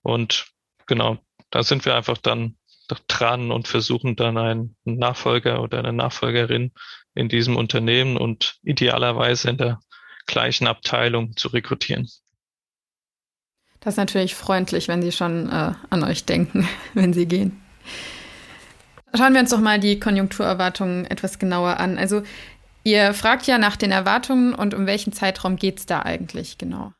Und 0.01 0.47
genau, 0.85 1.17
da 1.49 1.63
sind 1.63 1.85
wir 1.85 1.95
einfach 1.95 2.17
dann 2.17 2.57
dran 3.07 3.51
und 3.51 3.67
versuchen 3.67 4.15
dann 4.15 4.37
einen 4.37 4.75
Nachfolger 4.83 5.61
oder 5.61 5.79
eine 5.79 5.93
Nachfolgerin 5.93 6.73
in 7.19 7.29
diesem 7.29 7.57
Unternehmen 7.57 8.17
und 8.17 8.57
idealerweise 8.63 9.49
in 9.49 9.57
der 9.57 9.79
gleichen 10.25 10.67
Abteilung 10.67 11.35
zu 11.35 11.49
rekrutieren. 11.49 12.09
Das 13.79 13.93
ist 13.93 13.97
natürlich 13.97 14.35
freundlich, 14.35 14.87
wenn 14.87 15.01
Sie 15.01 15.11
schon 15.11 15.49
äh, 15.49 15.73
an 15.89 16.03
euch 16.03 16.25
denken, 16.25 16.67
wenn 16.93 17.13
Sie 17.13 17.25
gehen. 17.25 17.61
Schauen 19.15 19.33
wir 19.33 19.39
uns 19.39 19.49
doch 19.49 19.59
mal 19.59 19.79
die 19.79 19.99
Konjunkturerwartungen 19.99 21.05
etwas 21.05 21.39
genauer 21.39 21.77
an. 21.79 21.97
Also 21.97 22.21
ihr 22.83 23.13
fragt 23.13 23.47
ja 23.47 23.57
nach 23.57 23.75
den 23.75 23.91
Erwartungen 23.91 24.53
und 24.53 24.73
um 24.73 24.85
welchen 24.85 25.13
Zeitraum 25.13 25.55
geht 25.55 25.79
es 25.79 25.85
da 25.85 26.01
eigentlich 26.01 26.57
genau? 26.57 26.93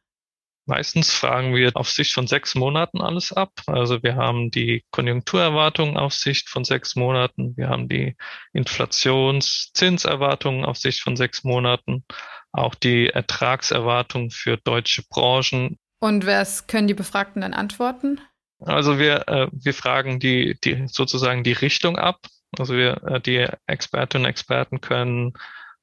Meistens 0.69 1.11
fragen 1.11 1.53
wir 1.55 1.71
auf 1.73 1.89
Sicht 1.89 2.13
von 2.13 2.27
sechs 2.27 2.53
Monaten 2.53 3.01
alles 3.01 3.33
ab. 3.33 3.53
Also 3.65 4.03
wir 4.03 4.15
haben 4.15 4.51
die 4.51 4.83
Konjunkturerwartungen 4.91 5.97
auf 5.97 6.13
Sicht 6.13 6.47
von 6.47 6.63
sechs 6.63 6.95
Monaten, 6.95 7.57
wir 7.57 7.69
haben 7.69 7.89
die 7.89 8.15
Inflationszinserwartungen 8.53 10.65
auf 10.65 10.77
Sicht 10.77 11.01
von 11.01 11.15
sechs 11.15 11.43
Monaten, 11.43 12.05
auch 12.51 12.75
die 12.75 13.07
Ertragserwartungen 13.07 14.29
für 14.29 14.57
deutsche 14.57 15.01
Branchen 15.09 15.79
und 15.99 16.27
was 16.27 16.67
können 16.67 16.87
die 16.87 16.93
Befragten 16.93 17.41
dann 17.41 17.55
antworten? 17.55 18.21
Also 18.59 18.99
wir, 18.99 19.27
äh, 19.27 19.47
wir 19.51 19.73
fragen 19.73 20.19
die, 20.19 20.55
die 20.63 20.85
sozusagen 20.87 21.43
die 21.43 21.53
Richtung 21.53 21.97
ab. 21.97 22.19
Also 22.57 22.75
wir, 22.75 23.03
äh, 23.03 23.19
die 23.19 23.47
Expertinnen 23.65 24.25
und 24.25 24.29
Experten 24.29 24.81
können 24.81 25.33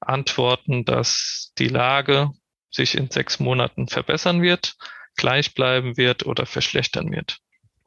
antworten, 0.00 0.84
dass 0.84 1.52
die 1.58 1.68
Lage 1.68 2.30
sich 2.70 2.96
in 2.96 3.11
sechs 3.11 3.38
Monaten 3.40 3.88
verbessern 3.88 4.42
wird, 4.42 4.76
gleich 5.16 5.54
bleiben 5.54 5.96
wird 5.96 6.26
oder 6.26 6.46
verschlechtern 6.46 7.11
wird. 7.11 7.38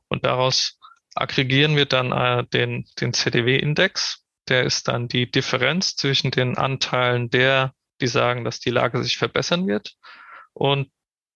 Und 0.07 0.25
daraus 0.25 0.79
aggregieren 1.15 1.75
wir 1.75 1.85
dann 1.85 2.11
äh, 2.11 2.45
den, 2.45 2.85
den 2.99 3.13
CDW-Index. 3.13 4.25
Der 4.47 4.63
ist 4.63 4.87
dann 4.87 5.07
die 5.07 5.29
Differenz 5.29 5.95
zwischen 5.95 6.31
den 6.31 6.57
Anteilen 6.57 7.29
der, 7.29 7.73
die 8.01 8.07
sagen, 8.07 8.43
dass 8.43 8.59
die 8.59 8.71
Lage 8.71 9.03
sich 9.03 9.17
verbessern 9.17 9.67
wird 9.67 9.95
und 10.53 10.89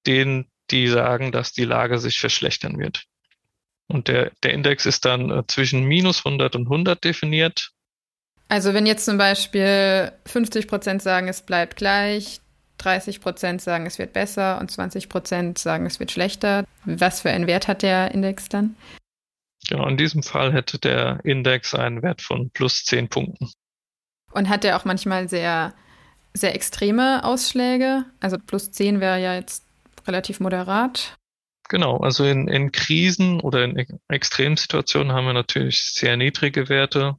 den, 0.08 0.50
die 0.72 0.88
sagen, 0.88 1.32
dass 1.32 1.52
die 1.52 1.66
Lage 1.66 2.00
sich 2.00 2.20
verschlechtern 2.20 2.80
wird. 2.80 3.04
Und 3.88 4.08
der, 4.08 4.32
der 4.42 4.54
Index 4.54 4.86
ist 4.86 5.06
dann 5.06 5.30
äh, 5.30 5.44
zwischen 5.48 5.84
minus 5.84 6.26
100 6.26 6.56
und 6.56 6.64
100 6.64 7.04
definiert. 7.04 7.72
Also 8.48 8.74
wenn 8.74 8.86
jetzt 8.86 9.06
zum 9.06 9.18
Beispiel 9.18 10.12
50 10.26 10.68
Prozent 10.68 11.02
sagen, 11.02 11.28
es 11.28 11.42
bleibt 11.42 11.76
gleich, 11.76 12.40
30 12.84 13.22
Prozent 13.22 13.62
sagen, 13.62 13.86
es 13.86 14.00
wird 14.00 14.14
besser 14.14 14.60
und 14.60 14.70
20 14.70 15.10
Prozent 15.10 15.58
sagen, 15.58 15.86
es 15.86 16.00
wird 16.00 16.12
schlechter. 16.12 16.66
Was 16.86 17.22
für 17.22 17.30
einen 17.30 17.48
Wert 17.48 17.68
hat 17.68 17.82
der 17.82 18.12
Index 18.12 18.50
dann? 18.50 18.76
Genau, 19.70 19.88
in 19.88 19.98
diesem 19.98 20.24
Fall 20.24 20.52
hätte 20.54 20.78
der 20.80 21.20
Index 21.24 21.74
einen 21.74 22.02
Wert 22.02 22.22
von 22.22 22.50
plus 22.52 22.84
10 22.84 23.10
Punkten. 23.10 23.50
Und 24.32 24.50
hat 24.50 24.66
er 24.66 24.78
auch 24.78 24.86
manchmal 24.86 25.30
sehr, 25.30 25.74
sehr 26.34 26.56
extreme 26.56 27.24
Ausschläge? 27.24 28.06
Also 28.20 28.38
plus 28.38 28.72
10 28.72 29.00
wäre 29.00 29.22
ja 29.22 29.36
jetzt 29.36 29.66
relativ 30.06 30.40
moderat. 30.40 31.18
Genau, 31.70 31.98
also 31.98 32.26
in, 32.26 32.48
in 32.50 32.72
Krisen 32.72 33.40
oder 33.40 33.64
in 33.64 34.00
Extremsituationen 34.10 35.14
haben 35.14 35.26
wir 35.26 35.34
natürlich 35.34 35.82
sehr 35.94 36.18
niedrige 36.18 36.68
Werte. 36.68 37.18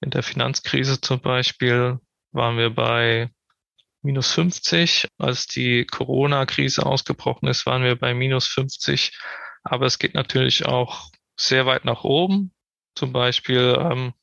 In 0.00 0.10
der 0.10 0.22
Finanzkrise 0.22 1.00
zum 1.00 1.20
Beispiel 1.20 1.98
waren 2.32 2.56
wir 2.56 2.70
bei 2.70 3.30
minus 4.06 4.32
50. 4.32 5.08
Als 5.18 5.46
die 5.46 5.84
Corona-Krise 5.84 6.86
ausgebrochen 6.86 7.48
ist, 7.48 7.66
waren 7.66 7.82
wir 7.82 7.96
bei 7.96 8.14
minus 8.14 8.46
50. 8.46 9.18
Aber 9.62 9.84
es 9.86 9.98
geht 9.98 10.14
natürlich 10.14 10.64
auch 10.64 11.10
sehr 11.38 11.66
weit 11.66 11.84
nach 11.84 12.04
oben. 12.04 12.52
Zum 12.94 13.12
Beispiel 13.12 13.76
ähm, 13.78 14.14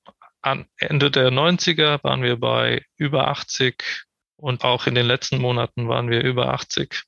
an 0.42 0.66
Ende 0.78 1.12
der 1.12 1.30
90er 1.30 2.04
waren 2.04 2.24
wir 2.24 2.40
bei 2.40 2.84
über 2.98 3.28
80 3.28 3.84
und 4.38 4.64
auch 4.64 4.88
in 4.88 4.96
den 4.96 5.06
letzten 5.06 5.40
Monaten 5.40 5.88
waren 5.88 6.10
wir 6.10 6.24
über 6.24 6.54
80, 6.54 7.04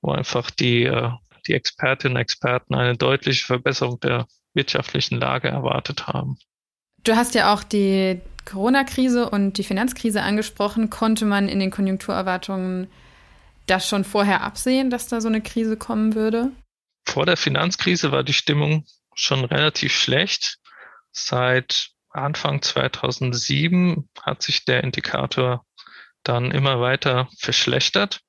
wo 0.00 0.12
einfach 0.12 0.50
die, 0.50 0.84
äh, 0.84 1.10
die 1.46 1.54
Expertinnen 1.54 2.16
und 2.16 2.22
Experten 2.22 2.74
eine 2.74 2.96
deutliche 2.96 3.44
Verbesserung 3.44 4.00
der 4.00 4.26
wirtschaftlichen 4.54 5.20
Lage 5.20 5.48
erwartet 5.48 6.06
haben. 6.06 6.38
Du 7.04 7.16
hast 7.16 7.34
ja 7.34 7.54
auch 7.54 7.62
die 7.62 8.20
Corona-Krise 8.44 9.28
und 9.28 9.58
die 9.58 9.64
Finanzkrise 9.64 10.22
angesprochen. 10.22 10.90
Konnte 10.90 11.24
man 11.24 11.48
in 11.48 11.60
den 11.60 11.70
Konjunkturerwartungen 11.70 12.88
das 13.66 13.88
schon 13.88 14.04
vorher 14.04 14.42
absehen, 14.42 14.90
dass 14.90 15.08
da 15.08 15.20
so 15.20 15.28
eine 15.28 15.40
Krise 15.40 15.76
kommen 15.76 16.14
würde? 16.14 16.50
Vor 17.06 17.26
der 17.26 17.36
Finanzkrise 17.36 18.12
war 18.12 18.22
die 18.22 18.32
Stimmung 18.32 18.84
schon 19.14 19.44
relativ 19.44 19.94
schlecht. 19.94 20.58
Seit 21.12 21.90
Anfang 22.10 22.62
2007 22.62 24.08
hat 24.22 24.42
sich 24.42 24.64
der 24.64 24.82
Indikator 24.84 25.64
dann 26.22 26.50
immer 26.50 26.80
weiter 26.80 27.28
verschlechtert 27.38 28.20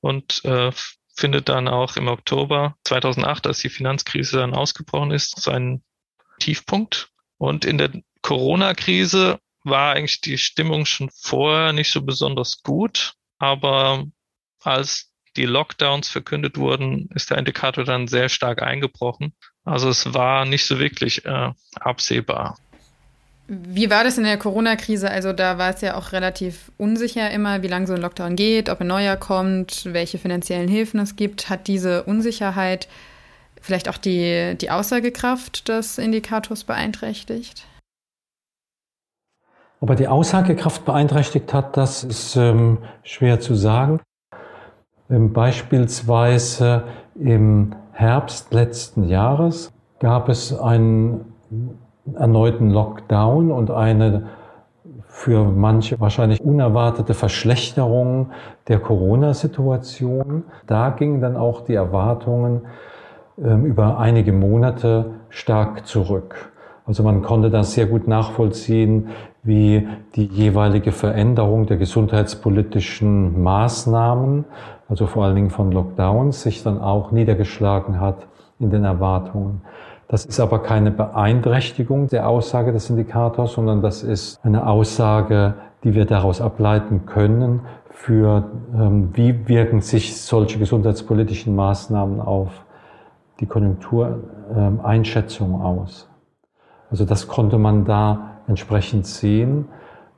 und 0.00 0.44
äh, 0.44 0.70
findet 1.14 1.48
dann 1.48 1.68
auch 1.68 1.96
im 1.96 2.08
Oktober 2.08 2.76
2008, 2.84 3.46
als 3.46 3.58
die 3.58 3.68
Finanzkrise 3.68 4.38
dann 4.38 4.54
ausgebrochen 4.54 5.10
ist, 5.10 5.40
seinen 5.40 5.82
Tiefpunkt. 6.38 7.10
Und 7.36 7.64
in 7.64 7.78
der 7.78 7.90
Corona-Krise 8.22 9.38
war 9.64 9.94
eigentlich 9.94 10.20
die 10.20 10.38
Stimmung 10.38 10.86
schon 10.86 11.10
vorher 11.14 11.72
nicht 11.72 11.92
so 11.92 12.02
besonders 12.02 12.62
gut, 12.62 13.14
aber 13.38 14.06
als 14.62 15.10
die 15.36 15.44
Lockdowns 15.44 16.08
verkündet 16.08 16.56
wurden, 16.56 17.08
ist 17.14 17.30
der 17.30 17.38
Indikator 17.38 17.84
dann 17.84 18.08
sehr 18.08 18.28
stark 18.28 18.62
eingebrochen. 18.62 19.32
Also 19.64 19.88
es 19.88 20.12
war 20.12 20.44
nicht 20.44 20.66
so 20.66 20.78
wirklich 20.78 21.24
äh, 21.24 21.52
absehbar. 21.76 22.58
Wie 23.46 23.90
war 23.90 24.04
das 24.04 24.16
in 24.16 24.24
der 24.24 24.38
Corona-Krise? 24.38 25.10
Also 25.10 25.32
da 25.32 25.58
war 25.58 25.74
es 25.74 25.80
ja 25.80 25.96
auch 25.96 26.12
relativ 26.12 26.70
unsicher 26.78 27.30
immer, 27.30 27.62
wie 27.62 27.68
lange 27.68 27.86
so 27.86 27.94
ein 27.94 28.00
Lockdown 28.00 28.36
geht, 28.36 28.68
ob 28.68 28.80
ein 28.80 28.86
neuer 28.86 29.16
kommt, 29.16 29.86
welche 29.86 30.18
finanziellen 30.18 30.68
Hilfen 30.68 31.00
es 31.00 31.16
gibt. 31.16 31.48
Hat 31.48 31.66
diese 31.66 32.04
Unsicherheit 32.04 32.86
vielleicht 33.60 33.88
auch 33.88 33.98
die, 33.98 34.56
die 34.56 34.70
Aussagekraft 34.70 35.68
des 35.68 35.98
Indikators 35.98 36.64
beeinträchtigt? 36.64 37.64
Ob 39.82 39.88
er 39.88 39.96
die 39.96 40.08
Aussagekraft 40.08 40.84
beeinträchtigt 40.84 41.54
hat, 41.54 41.78
das 41.78 42.04
ist 42.04 42.36
ähm, 42.36 42.78
schwer 43.02 43.40
zu 43.40 43.54
sagen. 43.54 44.00
Ähm, 45.08 45.32
beispielsweise 45.32 46.84
im 47.14 47.74
Herbst 47.92 48.52
letzten 48.52 49.04
Jahres 49.04 49.72
gab 49.98 50.28
es 50.28 50.58
einen 50.58 51.32
erneuten 52.14 52.70
Lockdown 52.70 53.50
und 53.50 53.70
eine 53.70 54.26
für 55.06 55.44
manche 55.44 55.98
wahrscheinlich 55.98 56.42
unerwartete 56.42 57.14
Verschlechterung 57.14 58.32
der 58.68 58.80
Corona-Situation. 58.80 60.44
Da 60.66 60.90
gingen 60.90 61.22
dann 61.22 61.36
auch 61.36 61.62
die 61.62 61.74
Erwartungen 61.74 62.66
ähm, 63.42 63.64
über 63.64 63.98
einige 63.98 64.32
Monate 64.32 65.12
stark 65.30 65.86
zurück. 65.86 66.52
Also 66.84 67.02
man 67.02 67.22
konnte 67.22 67.50
das 67.50 67.74
sehr 67.74 67.86
gut 67.86 68.08
nachvollziehen, 68.08 69.10
wie 69.42 69.88
die 70.14 70.26
jeweilige 70.26 70.92
Veränderung 70.92 71.66
der 71.66 71.78
gesundheitspolitischen 71.78 73.42
Maßnahmen, 73.42 74.44
also 74.88 75.06
vor 75.06 75.24
allen 75.24 75.36
Dingen 75.36 75.50
von 75.50 75.72
Lockdowns, 75.72 76.42
sich 76.42 76.62
dann 76.62 76.80
auch 76.80 77.10
niedergeschlagen 77.10 78.00
hat 78.00 78.26
in 78.58 78.70
den 78.70 78.84
Erwartungen. 78.84 79.62
Das 80.08 80.26
ist 80.26 80.40
aber 80.40 80.58
keine 80.58 80.90
Beeinträchtigung 80.90 82.08
der 82.08 82.28
Aussage 82.28 82.72
des 82.72 82.90
Indikators, 82.90 83.52
sondern 83.52 83.80
das 83.80 84.02
ist 84.02 84.44
eine 84.44 84.66
Aussage, 84.66 85.54
die 85.84 85.94
wir 85.94 86.04
daraus 86.04 86.40
ableiten 86.40 87.06
können 87.06 87.60
für, 87.90 88.50
ähm, 88.74 89.10
wie 89.14 89.48
wirken 89.48 89.80
sich 89.80 90.20
solche 90.20 90.58
gesundheitspolitischen 90.58 91.54
Maßnahmen 91.54 92.20
auf 92.20 92.66
die 93.38 93.46
Konjunktureinschätzung 93.46 95.62
aus. 95.62 96.10
Also 96.90 97.04
das 97.04 97.28
konnte 97.28 97.58
man 97.58 97.84
da 97.84 98.29
entsprechend 98.50 99.06
sehen 99.06 99.66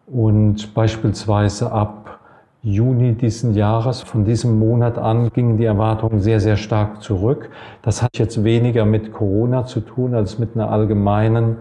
und 0.07 0.75
beispielsweise 0.75 1.71
ab 1.71 2.19
Juni 2.63 3.15
diesen 3.15 3.55
Jahres, 3.55 4.03
von 4.03 4.25
diesem 4.25 4.59
Monat 4.59 4.97
an, 4.97 5.31
gingen 5.33 5.59
die 5.59 5.65
Erwartungen 5.65 6.21
sehr, 6.21 6.41
sehr 6.41 6.57
stark 6.57 7.03
zurück. 7.03 7.51
Das 7.83 8.03
hat 8.03 8.19
jetzt 8.19 8.43
weniger 8.45 8.85
mit 8.85 9.13
Corona 9.13 9.65
zu 9.67 9.81
tun 9.81 10.15
als 10.15 10.39
mit 10.39 10.55
einer 10.55 10.71
allgemeinen 10.71 11.59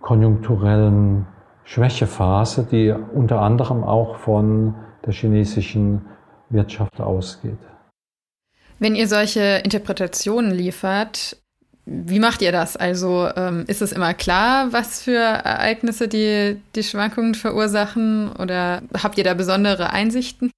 konjunkturellen 0.00 1.26
Schwächephase, 1.64 2.66
die 2.70 2.94
unter 3.14 3.40
anderem 3.42 3.84
auch 3.84 4.16
von 4.16 4.74
der 5.04 5.12
chinesischen 5.12 6.02
Wirtschaft 6.50 7.00
ausgeht. 7.00 7.58
Wenn 8.78 8.94
ihr 8.94 9.08
solche 9.08 9.60
Interpretationen 9.64 10.52
liefert, 10.52 11.36
wie 11.90 12.18
macht 12.18 12.42
ihr 12.42 12.52
das? 12.52 12.76
Also 12.76 13.28
ähm, 13.34 13.64
ist 13.66 13.80
es 13.80 13.92
immer 13.92 14.12
klar, 14.12 14.72
was 14.72 15.02
für 15.02 15.16
Ereignisse 15.16 16.06
die, 16.06 16.60
die 16.74 16.82
Schwankungen 16.82 17.34
verursachen 17.34 18.30
oder 18.38 18.82
habt 19.02 19.16
ihr 19.16 19.24
da 19.24 19.32
besondere 19.32 19.90
Einsichten? 19.90 20.50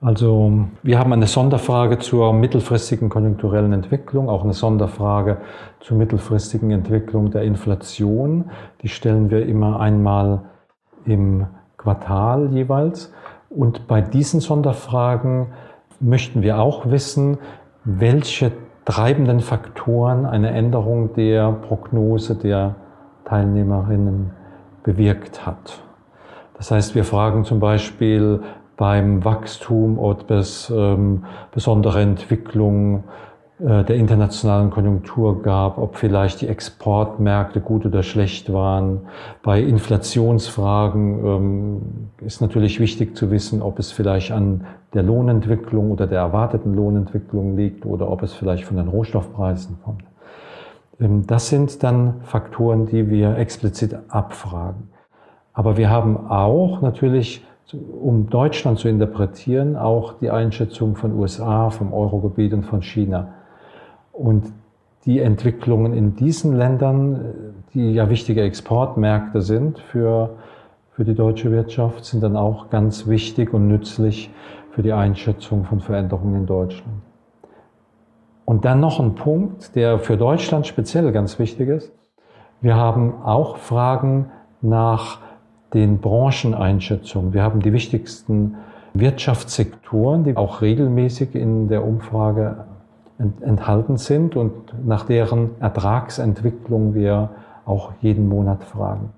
Also 0.00 0.68
wir 0.82 0.98
haben 0.98 1.12
eine 1.12 1.26
Sonderfrage 1.26 1.98
zur 1.98 2.32
mittelfristigen 2.32 3.08
konjunkturellen 3.08 3.72
Entwicklung, 3.72 4.28
auch 4.28 4.44
eine 4.44 4.54
Sonderfrage 4.54 5.38
zur 5.80 5.98
mittelfristigen 5.98 6.70
Entwicklung 6.70 7.30
der 7.30 7.42
Inflation. 7.42 8.50
Die 8.82 8.88
stellen 8.88 9.28
wir 9.30 9.44
immer 9.44 9.80
einmal 9.80 10.44
im 11.04 11.46
Quartal 11.76 12.52
jeweils. 12.52 13.12
Und 13.50 13.86
bei 13.86 14.00
diesen 14.00 14.40
Sonderfragen 14.40 15.48
möchten 16.00 16.42
wir 16.42 16.58
auch 16.58 16.90
wissen, 16.90 17.38
welche 17.84 18.52
treibenden 18.88 19.40
Faktoren 19.40 20.24
eine 20.24 20.50
Änderung 20.50 21.12
der 21.12 21.52
Prognose 21.52 22.34
der 22.34 22.74
Teilnehmerinnen 23.26 24.30
bewirkt 24.82 25.44
hat. 25.44 25.82
Das 26.54 26.70
heißt, 26.70 26.94
wir 26.94 27.04
fragen 27.04 27.44
zum 27.44 27.60
Beispiel 27.60 28.40
beim 28.78 29.26
Wachstum, 29.26 29.98
ob 29.98 30.30
es 30.30 30.72
ähm, 30.74 31.26
besondere 31.52 32.00
Entwicklungen 32.00 33.04
der 33.60 33.96
internationalen 33.96 34.70
Konjunktur 34.70 35.42
gab, 35.42 35.78
ob 35.78 35.96
vielleicht 35.96 36.40
die 36.42 36.46
Exportmärkte 36.46 37.60
gut 37.60 37.84
oder 37.84 38.04
schlecht 38.04 38.52
waren. 38.52 39.00
Bei 39.42 39.60
Inflationsfragen 39.60 41.24
ähm, 41.24 41.82
ist 42.20 42.40
natürlich 42.40 42.78
wichtig 42.78 43.16
zu 43.16 43.32
wissen, 43.32 43.60
ob 43.60 43.80
es 43.80 43.90
vielleicht 43.90 44.30
an 44.30 44.64
der 44.94 45.02
Lohnentwicklung 45.02 45.90
oder 45.90 46.06
der 46.06 46.20
erwarteten 46.20 46.74
Lohnentwicklung 46.74 47.56
liegt 47.56 47.84
oder 47.84 48.08
ob 48.08 48.22
es 48.22 48.32
vielleicht 48.32 48.64
von 48.64 48.76
den 48.76 48.86
Rohstoffpreisen 48.86 49.78
kommt. 49.84 50.04
Ähm, 51.00 51.26
das 51.26 51.48
sind 51.48 51.82
dann 51.82 52.20
Faktoren, 52.22 52.86
die 52.86 53.10
wir 53.10 53.38
explizit 53.38 53.96
abfragen. 54.08 54.90
Aber 55.52 55.76
wir 55.76 55.90
haben 55.90 56.28
auch 56.28 56.80
natürlich 56.80 57.44
um 58.00 58.30
Deutschland 58.30 58.78
zu 58.78 58.88
interpretieren, 58.88 59.76
auch 59.76 60.14
die 60.20 60.30
Einschätzung 60.30 60.96
von 60.96 61.12
USA, 61.12 61.68
vom 61.68 61.92
Eurogebiet 61.92 62.54
und 62.54 62.62
von 62.62 62.82
China. 62.82 63.34
Und 64.18 64.52
die 65.04 65.20
Entwicklungen 65.20 65.92
in 65.92 66.16
diesen 66.16 66.56
Ländern, 66.56 67.54
die 67.72 67.92
ja 67.92 68.10
wichtige 68.10 68.42
Exportmärkte 68.42 69.40
sind 69.42 69.78
für, 69.78 70.36
für 70.90 71.04
die 71.04 71.14
deutsche 71.14 71.52
Wirtschaft, 71.52 72.04
sind 72.04 72.24
dann 72.24 72.36
auch 72.36 72.68
ganz 72.68 73.06
wichtig 73.06 73.54
und 73.54 73.68
nützlich 73.68 74.30
für 74.72 74.82
die 74.82 74.92
Einschätzung 74.92 75.64
von 75.64 75.78
Veränderungen 75.78 76.34
in 76.40 76.46
Deutschland. 76.46 76.96
Und 78.44 78.64
dann 78.64 78.80
noch 78.80 78.98
ein 78.98 79.14
Punkt, 79.14 79.76
der 79.76 80.00
für 80.00 80.16
Deutschland 80.16 80.66
speziell 80.66 81.12
ganz 81.12 81.38
wichtig 81.38 81.68
ist. 81.68 81.92
Wir 82.60 82.74
haben 82.74 83.22
auch 83.22 83.58
Fragen 83.58 84.32
nach 84.62 85.20
den 85.74 85.98
Brancheneinschätzungen. 85.98 87.32
Wir 87.32 87.44
haben 87.44 87.60
die 87.60 87.72
wichtigsten 87.72 88.56
Wirtschaftssektoren, 88.94 90.24
die 90.24 90.36
auch 90.36 90.60
regelmäßig 90.60 91.36
in 91.36 91.68
der 91.68 91.84
Umfrage 91.84 92.64
enthalten 93.18 93.96
sind 93.96 94.36
und 94.36 94.86
nach 94.86 95.04
deren 95.04 95.60
Ertragsentwicklung 95.60 96.94
wir 96.94 97.30
auch 97.64 97.92
jeden 98.00 98.28
Monat 98.28 98.64
fragen. 98.64 99.12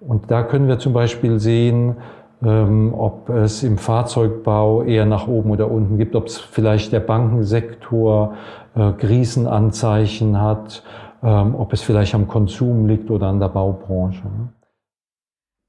Und 0.00 0.30
da 0.30 0.42
können 0.42 0.66
wir 0.66 0.78
zum 0.78 0.92
Beispiel 0.92 1.38
sehen, 1.38 1.96
ähm, 2.42 2.92
ob 2.96 3.28
es 3.28 3.62
im 3.62 3.78
Fahrzeugbau 3.78 4.82
eher 4.82 5.06
nach 5.06 5.28
oben 5.28 5.50
oder 5.50 5.70
unten 5.70 5.96
gibt, 5.96 6.16
ob 6.16 6.26
es 6.26 6.38
vielleicht 6.38 6.92
der 6.92 7.00
Bankensektor 7.00 8.34
äh, 8.74 8.92
Krisenanzeichen 8.92 10.40
hat, 10.40 10.82
ähm, 11.22 11.54
ob 11.54 11.72
es 11.72 11.82
vielleicht 11.82 12.14
am 12.14 12.26
Konsum 12.26 12.88
liegt 12.88 13.10
oder 13.10 13.28
an 13.28 13.38
der 13.38 13.48
Baubranche. 13.48 14.22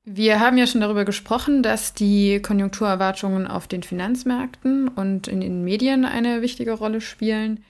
Wir 0.05 0.41
haben 0.41 0.57
ja 0.57 0.67
schon 0.67 0.81
darüber 0.81 1.05
gesprochen, 1.05 1.63
dass 1.63 1.93
die 1.93 2.41
Konjunkturerwartungen 2.41 3.47
auf 3.47 3.67
den 3.67 3.83
Finanzmärkten 3.83 4.89
und 4.89 5.29
in 5.29 5.39
den 5.39 5.63
Medien 5.63 6.03
eine 6.03 6.41
wichtige 6.41 6.73
Rolle 6.73 6.99
spielen. 6.99 7.63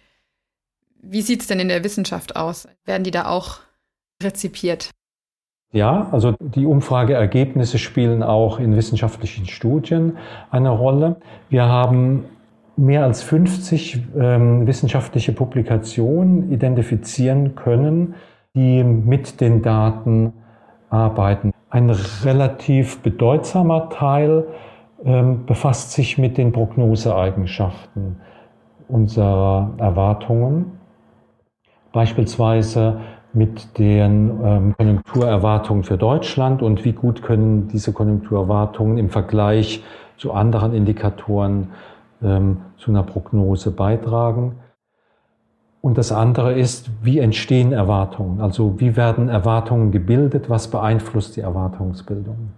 Wie 1.00 1.22
sieht 1.22 1.42
es 1.42 1.48
denn 1.48 1.60
in 1.60 1.68
der 1.68 1.84
Wissenschaft 1.84 2.36
aus? 2.36 2.68
Werden 2.86 3.04
die 3.04 3.12
da 3.12 3.28
auch 3.28 3.60
rezipiert? 4.24 4.90
Ja, 5.72 6.10
also 6.12 6.36
die 6.40 6.66
Umfrageergebnisse 6.66 7.78
spielen 7.78 8.24
auch 8.24 8.60
in 8.60 8.76
wissenschaftlichen 8.76 9.46
Studien 9.46 10.18
eine 10.50 10.70
Rolle. 10.70 11.18
Wir 11.50 11.66
haben 11.66 12.26
mehr 12.76 13.04
als 13.04 13.22
50 13.22 14.02
ähm, 14.20 14.66
wissenschaftliche 14.66 15.34
Publikationen 15.34 16.52
identifizieren 16.52 17.56
können, 17.56 18.16
die 18.56 18.84
mit 18.84 19.40
den 19.40 19.62
Daten 19.62 20.34
arbeiten. 20.94 21.52
Ein 21.70 21.90
relativ 21.90 23.02
bedeutsamer 23.02 23.90
Teil 23.90 24.46
ähm, 25.04 25.46
befasst 25.46 25.92
sich 25.92 26.18
mit 26.18 26.38
den 26.38 26.52
Prognoseeigenschaften 26.52 28.18
unserer 28.88 29.72
Erwartungen, 29.78 30.78
beispielsweise 31.92 33.00
mit 33.34 33.80
den 33.80 34.40
ähm, 34.44 34.76
Konjunkturerwartungen 34.78 35.84
für 35.84 35.98
Deutschland 35.98 36.62
und 36.62 36.86
wie 36.86 36.94
gut 36.94 37.24
können 37.24 37.68
diese 37.68 37.92
Konjunkturerwartungen 37.92 39.00
im 39.00 39.10
Vergleich 39.10 39.84
zu 40.18 40.34
anderen 40.34 40.74
Indikatoren 40.74 41.70
ähm, 42.22 42.58
zu 42.78 42.92
einer 42.92 43.04
Prognose 43.04 43.72
beitragen. 43.72 44.60
Und 45.86 45.98
das 45.98 46.14
andere 46.14 46.54
ist, 46.54 46.90
wie 47.02 47.20
entstehen 47.20 47.74
Erwartungen? 47.74 48.40
Also 48.40 48.80
wie 48.80 48.96
werden 48.96 49.28
Erwartungen 49.28 49.92
gebildet? 49.92 50.50
Was 50.50 50.70
beeinflusst 50.70 51.36
die 51.36 51.42
Erwartungsbildung? 51.42 52.54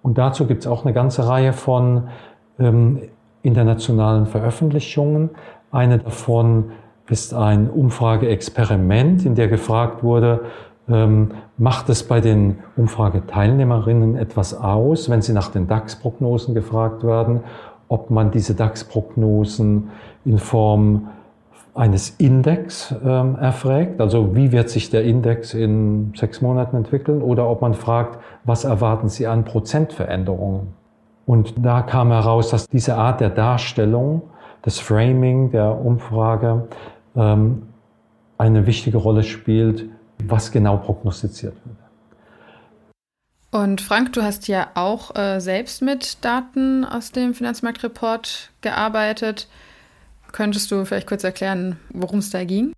Und 0.00 0.16
dazu 0.16 0.46
gibt 0.46 0.60
es 0.60 0.68
auch 0.68 0.84
eine 0.84 0.94
ganze 0.94 1.26
Reihe 1.26 1.52
von 1.52 2.04
ähm, 2.60 3.00
internationalen 3.42 4.26
Veröffentlichungen. 4.26 5.30
Eine 5.72 5.98
davon 5.98 6.70
ist 7.08 7.34
ein 7.34 7.68
Umfrageexperiment, 7.68 9.26
in 9.26 9.34
der 9.34 9.48
gefragt 9.48 10.04
wurde, 10.04 10.42
ähm, 10.88 11.32
macht 11.58 11.88
es 11.88 12.04
bei 12.04 12.20
den 12.20 12.58
Umfrageteilnehmerinnen 12.76 14.14
etwas 14.14 14.54
aus, 14.54 15.10
wenn 15.10 15.20
sie 15.20 15.32
nach 15.32 15.48
den 15.48 15.66
DAX-Prognosen 15.66 16.54
gefragt 16.54 17.02
werden, 17.02 17.40
ob 17.88 18.10
man 18.10 18.30
diese 18.30 18.54
DAX-Prognosen 18.54 19.90
in 20.24 20.38
Form 20.38 21.08
eines 21.74 22.10
Index 22.18 22.94
ähm, 23.04 23.36
erfragt, 23.36 24.00
also 24.00 24.34
wie 24.34 24.52
wird 24.52 24.68
sich 24.70 24.90
der 24.90 25.04
Index 25.04 25.54
in 25.54 26.12
sechs 26.16 26.40
Monaten 26.40 26.76
entwickeln, 26.76 27.22
oder 27.22 27.48
ob 27.48 27.60
man 27.62 27.74
fragt, 27.74 28.18
was 28.44 28.64
erwarten 28.64 29.08
Sie 29.08 29.26
an 29.26 29.44
Prozentveränderungen. 29.44 30.74
Und 31.26 31.54
da 31.64 31.82
kam 31.82 32.10
heraus, 32.10 32.50
dass 32.50 32.68
diese 32.68 32.96
Art 32.96 33.20
der 33.20 33.30
Darstellung, 33.30 34.22
das 34.62 34.78
Framing 34.78 35.50
der 35.50 35.80
Umfrage 35.80 36.68
ähm, 37.16 37.62
eine 38.36 38.66
wichtige 38.66 38.98
Rolle 38.98 39.22
spielt, 39.22 39.86
was 40.24 40.50
genau 40.50 40.76
prognostiziert 40.76 41.54
wird. 41.64 41.76
Und 43.52 43.80
Frank, 43.80 44.12
du 44.12 44.22
hast 44.22 44.48
ja 44.48 44.68
auch 44.74 45.16
äh, 45.16 45.40
selbst 45.40 45.82
mit 45.82 46.24
Daten 46.24 46.84
aus 46.84 47.10
dem 47.10 47.34
Finanzmarktreport 47.34 48.50
gearbeitet. 48.60 49.48
Könntest 50.32 50.70
du 50.70 50.84
vielleicht 50.84 51.06
kurz 51.06 51.24
erklären, 51.24 51.78
worum 51.90 52.20
es 52.20 52.30
da 52.30 52.44
ging? 52.44 52.72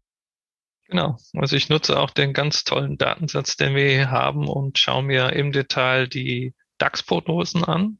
Genau. 0.88 1.16
Also 1.34 1.56
ich 1.56 1.68
nutze 1.68 1.98
auch 1.98 2.10
den 2.10 2.32
ganz 2.34 2.64
tollen 2.64 2.98
Datensatz, 2.98 3.56
den 3.56 3.74
wir 3.74 3.88
hier 3.88 4.10
haben 4.10 4.46
und 4.46 4.78
schaue 4.78 5.02
mir 5.02 5.32
im 5.32 5.52
Detail 5.52 6.06
die 6.06 6.54
DAX-Prognosen 6.78 7.64
an. 7.64 7.98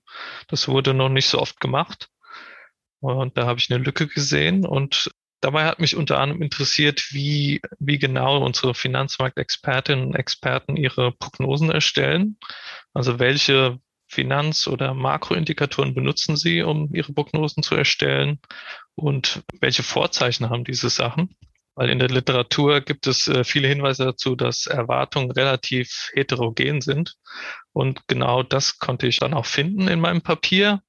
Das 0.48 0.68
wurde 0.68 0.92
noch 0.92 1.08
nicht 1.08 1.26
so 1.26 1.38
oft 1.38 1.60
gemacht. 1.60 2.10
Und 3.00 3.36
da 3.38 3.46
habe 3.46 3.58
ich 3.58 3.72
eine 3.72 3.82
Lücke 3.82 4.06
gesehen 4.06 4.66
und 4.66 5.10
dabei 5.40 5.64
hat 5.64 5.80
mich 5.80 5.96
unter 5.96 6.18
anderem 6.18 6.42
interessiert, 6.42 7.12
wie, 7.12 7.60
wie 7.78 7.98
genau 7.98 8.44
unsere 8.44 8.74
Finanzmarktexpertinnen 8.74 10.08
und 10.08 10.14
Experten 10.14 10.76
ihre 10.76 11.12
Prognosen 11.12 11.70
erstellen. 11.70 12.38
Also 12.92 13.18
welche 13.18 13.80
Finanz- 14.12 14.68
oder 14.68 14.92
Makroindikatoren 14.92 15.94
benutzen 15.94 16.36
Sie, 16.36 16.62
um 16.62 16.94
Ihre 16.94 17.14
Prognosen 17.14 17.62
zu 17.62 17.74
erstellen? 17.74 18.40
Und 18.94 19.42
welche 19.60 19.82
Vorzeichen 19.82 20.50
haben 20.50 20.64
diese 20.64 20.90
Sachen? 20.90 21.34
Weil 21.74 21.88
in 21.88 21.98
der 21.98 22.10
Literatur 22.10 22.82
gibt 22.82 23.06
es 23.06 23.26
äh, 23.26 23.42
viele 23.44 23.68
Hinweise 23.68 24.04
dazu, 24.04 24.36
dass 24.36 24.66
Erwartungen 24.66 25.30
relativ 25.30 26.10
heterogen 26.12 26.82
sind. 26.82 27.14
Und 27.72 28.06
genau 28.06 28.42
das 28.42 28.78
konnte 28.78 29.06
ich 29.06 29.18
dann 29.18 29.32
auch 29.32 29.46
finden 29.46 29.88
in 29.88 29.98
meinem 29.98 30.20
Papier. 30.20 30.82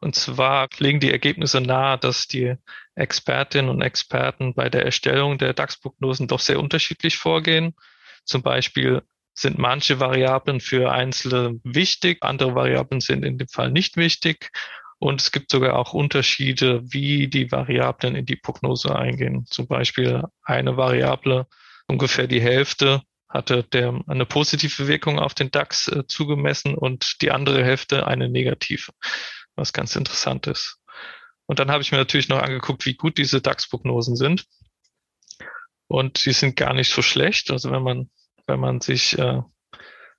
Und 0.00 0.16
zwar 0.16 0.68
legen 0.78 0.98
die 0.98 1.12
Ergebnisse 1.12 1.60
nahe, 1.60 1.98
dass 1.98 2.26
die 2.26 2.56
Expertinnen 2.96 3.70
und 3.70 3.80
Experten 3.80 4.54
bei 4.54 4.68
der 4.68 4.84
Erstellung 4.84 5.38
der 5.38 5.54
DAX-Prognosen 5.54 6.26
doch 6.26 6.40
sehr 6.40 6.58
unterschiedlich 6.58 7.16
vorgehen. 7.16 7.76
Zum 8.24 8.42
Beispiel 8.42 9.02
sind 9.38 9.58
manche 9.58 10.00
Variablen 10.00 10.60
für 10.60 10.90
Einzelne 10.90 11.60
wichtig, 11.62 12.18
andere 12.22 12.54
Variablen 12.54 13.00
sind 13.00 13.24
in 13.24 13.36
dem 13.38 13.48
Fall 13.48 13.70
nicht 13.70 13.96
wichtig. 13.96 14.50
Und 14.98 15.20
es 15.20 15.30
gibt 15.30 15.50
sogar 15.50 15.78
auch 15.78 15.92
Unterschiede, 15.92 16.80
wie 16.84 17.28
die 17.28 17.52
Variablen 17.52 18.16
in 18.16 18.24
die 18.24 18.36
Prognose 18.36 18.96
eingehen. 18.96 19.44
Zum 19.44 19.66
Beispiel 19.66 20.22
eine 20.42 20.78
Variable, 20.78 21.46
ungefähr 21.86 22.26
die 22.26 22.40
Hälfte, 22.40 23.02
hatte 23.28 23.62
der 23.62 24.00
eine 24.06 24.24
positive 24.24 24.88
Wirkung 24.88 25.18
auf 25.18 25.34
den 25.34 25.50
DAX 25.50 25.88
äh, 25.88 26.06
zugemessen 26.06 26.74
und 26.74 27.20
die 27.20 27.30
andere 27.30 27.62
Hälfte 27.62 28.06
eine 28.06 28.30
negative, 28.30 28.92
was 29.54 29.74
ganz 29.74 29.96
interessant 29.96 30.46
ist. 30.46 30.78
Und 31.44 31.58
dann 31.58 31.70
habe 31.70 31.82
ich 31.82 31.92
mir 31.92 31.98
natürlich 31.98 32.28
noch 32.28 32.40
angeguckt, 32.40 32.86
wie 32.86 32.94
gut 32.94 33.18
diese 33.18 33.42
DAX-Prognosen 33.42 34.16
sind. 34.16 34.46
Und 35.88 36.24
die 36.24 36.32
sind 36.32 36.56
gar 36.56 36.72
nicht 36.72 36.90
so 36.90 37.02
schlecht. 37.02 37.50
Also 37.50 37.70
wenn 37.70 37.82
man 37.82 38.10
wenn 38.46 38.60
man 38.60 38.80
sich 38.80 39.18
äh, 39.18 39.42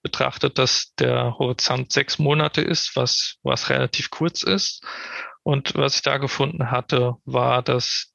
betrachtet, 0.02 0.58
dass 0.58 0.94
der 1.00 1.38
Horizont 1.38 1.92
sechs 1.92 2.20
Monate 2.20 2.62
ist, 2.62 2.96
was, 2.96 3.36
was 3.44 3.70
relativ 3.70 4.10
kurz 4.10 4.44
ist. 4.44 4.84
Und 5.44 5.76
was 5.76 5.96
ich 5.96 6.02
da 6.02 6.18
gefunden 6.18 6.72
hatte, 6.72 7.16
war, 7.26 7.62
dass 7.62 8.14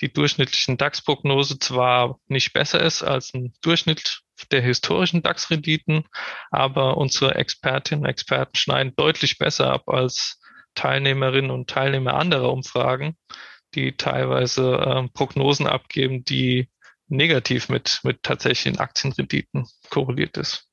die 0.00 0.12
durchschnittlichen 0.12 0.76
DAX-Prognose 0.76 1.58
zwar 1.58 2.18
nicht 2.26 2.52
besser 2.52 2.80
ist 2.80 3.02
als 3.02 3.32
ein 3.32 3.54
Durchschnitt 3.62 4.20
der 4.50 4.60
historischen 4.60 5.22
DAX-Renditen, 5.22 6.04
aber 6.50 6.96
unsere 6.96 7.36
Expertinnen 7.36 8.04
und 8.04 8.10
Experten 8.10 8.56
schneiden 8.56 8.92
deutlich 8.96 9.38
besser 9.38 9.72
ab 9.72 9.88
als 9.88 10.40
Teilnehmerinnen 10.74 11.50
und 11.50 11.70
Teilnehmer 11.70 12.14
anderer 12.14 12.52
Umfragen, 12.52 13.16
die 13.74 13.96
teilweise 13.96 14.74
äh, 14.74 15.08
Prognosen 15.14 15.66
abgeben, 15.66 16.24
die 16.24 16.68
negativ 17.08 17.68
mit, 17.68 18.00
mit 18.02 18.22
tatsächlichen 18.22 18.78
Aktienrenditen 18.78 19.66
korreliert 19.90 20.36
ist. 20.36 20.66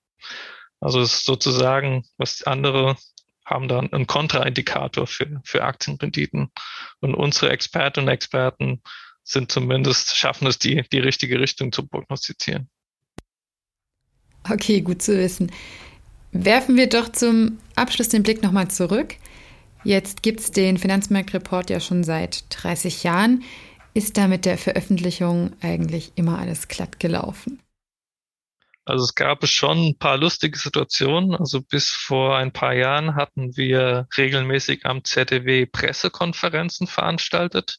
Also 0.80 1.02
es 1.02 1.14
ist 1.14 1.26
sozusagen, 1.26 2.06
was 2.18 2.44
andere 2.44 2.98
haben 3.46 3.68
dann 3.68 3.92
einen 3.92 4.08
Kontraindikator 4.08 5.08
für, 5.08 5.42
für 5.44 5.64
Aktienrenditen. 5.64 6.52
Und 7.00 7.16
unsere 7.16 7.52
Expertinnen 7.52 8.08
und 8.08 8.14
Experten 8.14 8.82
sind 9.24 9.52
zumindest, 9.52 10.16
schaffen 10.16 10.48
es, 10.48 10.58
die, 10.58 10.84
die 10.92 11.00
richtige 11.00 11.40
Richtung 11.40 11.72
zu 11.72 11.86
prognostizieren. 11.86 12.70
Okay, 14.50 14.82
gut 14.82 15.02
zu 15.02 15.18
wissen. 15.18 15.52
Werfen 16.32 16.78
wir 16.78 16.88
doch 16.88 17.12
zum 17.12 17.60
Abschluss 17.76 18.10
den 18.10 18.24
Blick 18.24 18.42
nochmal 18.42 18.70
zurück. 18.70 19.16
Jetzt 19.84 20.24
gibt 20.24 20.40
es 20.40 20.52
den 20.52 20.78
Finanzmarktreport 20.78 21.70
ja 21.70 21.80
schon 21.80 22.04
seit 22.04 22.46
30 22.50 23.04
Jahren. 23.04 23.44
Ist 23.94 24.18
da 24.18 24.28
mit 24.28 24.46
der 24.46 24.58
Veröffentlichung 24.58 25.52
eigentlich 25.62 26.14
immer 26.16 26.40
alles 26.40 26.68
glatt 26.70 27.00
gelaufen? 27.00 27.62
Also 28.86 29.04
es 29.04 29.16
gab 29.16 29.46
schon 29.48 29.90
ein 29.90 29.98
paar 29.98 30.18
lustige 30.18 30.58
Situationen. 30.58 31.36
Also 31.36 31.62
bis 31.62 31.90
vor 31.90 32.38
ein 32.38 32.52
paar 32.52 32.74
Jahren 32.74 33.16
hatten 33.16 33.56
wir 33.56 34.08
regelmäßig 34.18 34.86
am 34.86 35.04
ZDW 35.04 35.66
Pressekonferenzen 35.66 36.88
veranstaltet, 36.88 37.78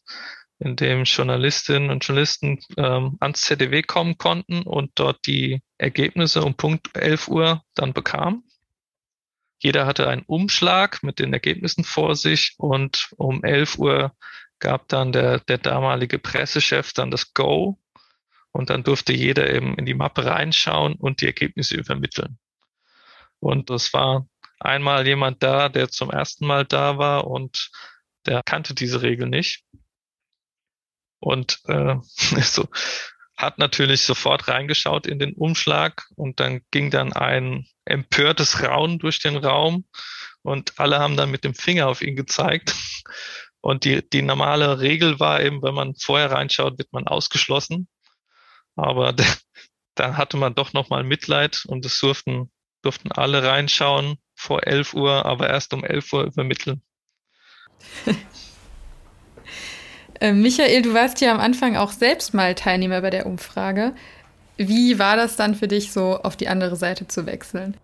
in 0.58 0.76
dem 0.76 1.04
Journalistinnen 1.04 1.90
und 1.90 2.04
Journalisten 2.04 2.60
ähm, 2.76 3.16
ans 3.20 3.40
ZDW 3.40 3.82
kommen 3.82 4.16
konnten 4.16 4.62
und 4.62 4.92
dort 4.94 5.26
die 5.26 5.60
Ergebnisse 5.78 6.42
um 6.42 6.54
Punkt 6.54 6.96
11 6.96 7.28
Uhr 7.28 7.62
dann 7.74 7.92
bekamen. 7.94 8.44
jeder 9.58 9.86
hatte 9.86 10.08
einen 10.08 10.22
Umschlag 10.22 11.02
mit 11.02 11.18
den 11.18 11.32
Ergebnissen 11.32 11.84
vor 11.84 12.14
sich 12.14 12.54
und 12.58 13.10
um 13.16 13.42
11 13.42 13.78
Uhr 13.78 14.12
gab 14.62 14.88
dann 14.88 15.12
der, 15.12 15.40
der 15.40 15.58
damalige 15.58 16.18
Pressechef 16.18 16.92
dann 16.92 17.10
das 17.10 17.34
Go 17.34 17.78
und 18.52 18.70
dann 18.70 18.84
durfte 18.84 19.12
jeder 19.12 19.52
eben 19.52 19.76
in 19.76 19.84
die 19.84 19.94
Mappe 19.94 20.24
reinschauen 20.24 20.94
und 20.94 21.20
die 21.20 21.26
Ergebnisse 21.26 21.76
übermitteln. 21.76 22.38
Und 23.40 23.70
das 23.70 23.92
war 23.92 24.28
einmal 24.60 25.06
jemand 25.06 25.42
da, 25.42 25.68
der 25.68 25.88
zum 25.88 26.10
ersten 26.10 26.46
Mal 26.46 26.64
da 26.64 26.96
war 26.96 27.26
und 27.26 27.70
der 28.24 28.42
kannte 28.44 28.74
diese 28.74 29.02
Regel 29.02 29.28
nicht. 29.28 29.64
Und 31.18 31.60
äh, 31.66 31.96
so, 32.40 32.68
hat 33.36 33.58
natürlich 33.58 34.02
sofort 34.02 34.46
reingeschaut 34.46 35.08
in 35.08 35.18
den 35.18 35.34
Umschlag 35.34 36.06
und 36.14 36.38
dann 36.38 36.60
ging 36.70 36.92
dann 36.92 37.12
ein 37.12 37.66
empörtes 37.84 38.62
Raunen 38.62 39.00
durch 39.00 39.18
den 39.18 39.36
Raum 39.36 39.86
und 40.42 40.78
alle 40.78 41.00
haben 41.00 41.16
dann 41.16 41.32
mit 41.32 41.42
dem 41.42 41.54
Finger 41.54 41.88
auf 41.88 42.00
ihn 42.00 42.14
gezeigt. 42.14 42.76
Und 43.62 43.84
die, 43.84 44.08
die 44.08 44.22
normale 44.22 44.80
Regel 44.80 45.20
war 45.20 45.40
eben, 45.40 45.62
wenn 45.62 45.74
man 45.74 45.94
vorher 45.94 46.32
reinschaut, 46.32 46.78
wird 46.78 46.92
man 46.92 47.06
ausgeschlossen. 47.06 47.88
Aber 48.76 49.14
dann 49.94 50.16
hatte 50.16 50.36
man 50.36 50.54
doch 50.54 50.72
nochmal 50.72 51.04
Mitleid 51.04 51.64
und 51.66 51.86
es 51.86 51.98
durften, 51.98 52.50
durften 52.82 53.12
alle 53.12 53.44
reinschauen 53.44 54.18
vor 54.34 54.66
11 54.66 54.94
Uhr, 54.94 55.24
aber 55.24 55.48
erst 55.48 55.72
um 55.72 55.84
11 55.84 56.12
Uhr 56.12 56.24
übermitteln. 56.24 56.82
Äh, 60.20 60.34
Michael, 60.34 60.82
du 60.82 60.94
warst 60.94 61.20
ja 61.20 61.32
am 61.32 61.40
Anfang 61.40 61.76
auch 61.76 61.90
selbst 61.90 62.32
mal 62.32 62.54
Teilnehmer 62.54 63.00
bei 63.00 63.10
der 63.10 63.26
Umfrage. 63.26 63.92
Wie 64.56 65.00
war 65.00 65.16
das 65.16 65.34
dann 65.34 65.56
für 65.56 65.66
dich, 65.66 65.90
so 65.90 66.16
auf 66.22 66.36
die 66.36 66.46
andere 66.46 66.76
Seite 66.76 67.08
zu 67.08 67.26
wechseln? 67.26 67.76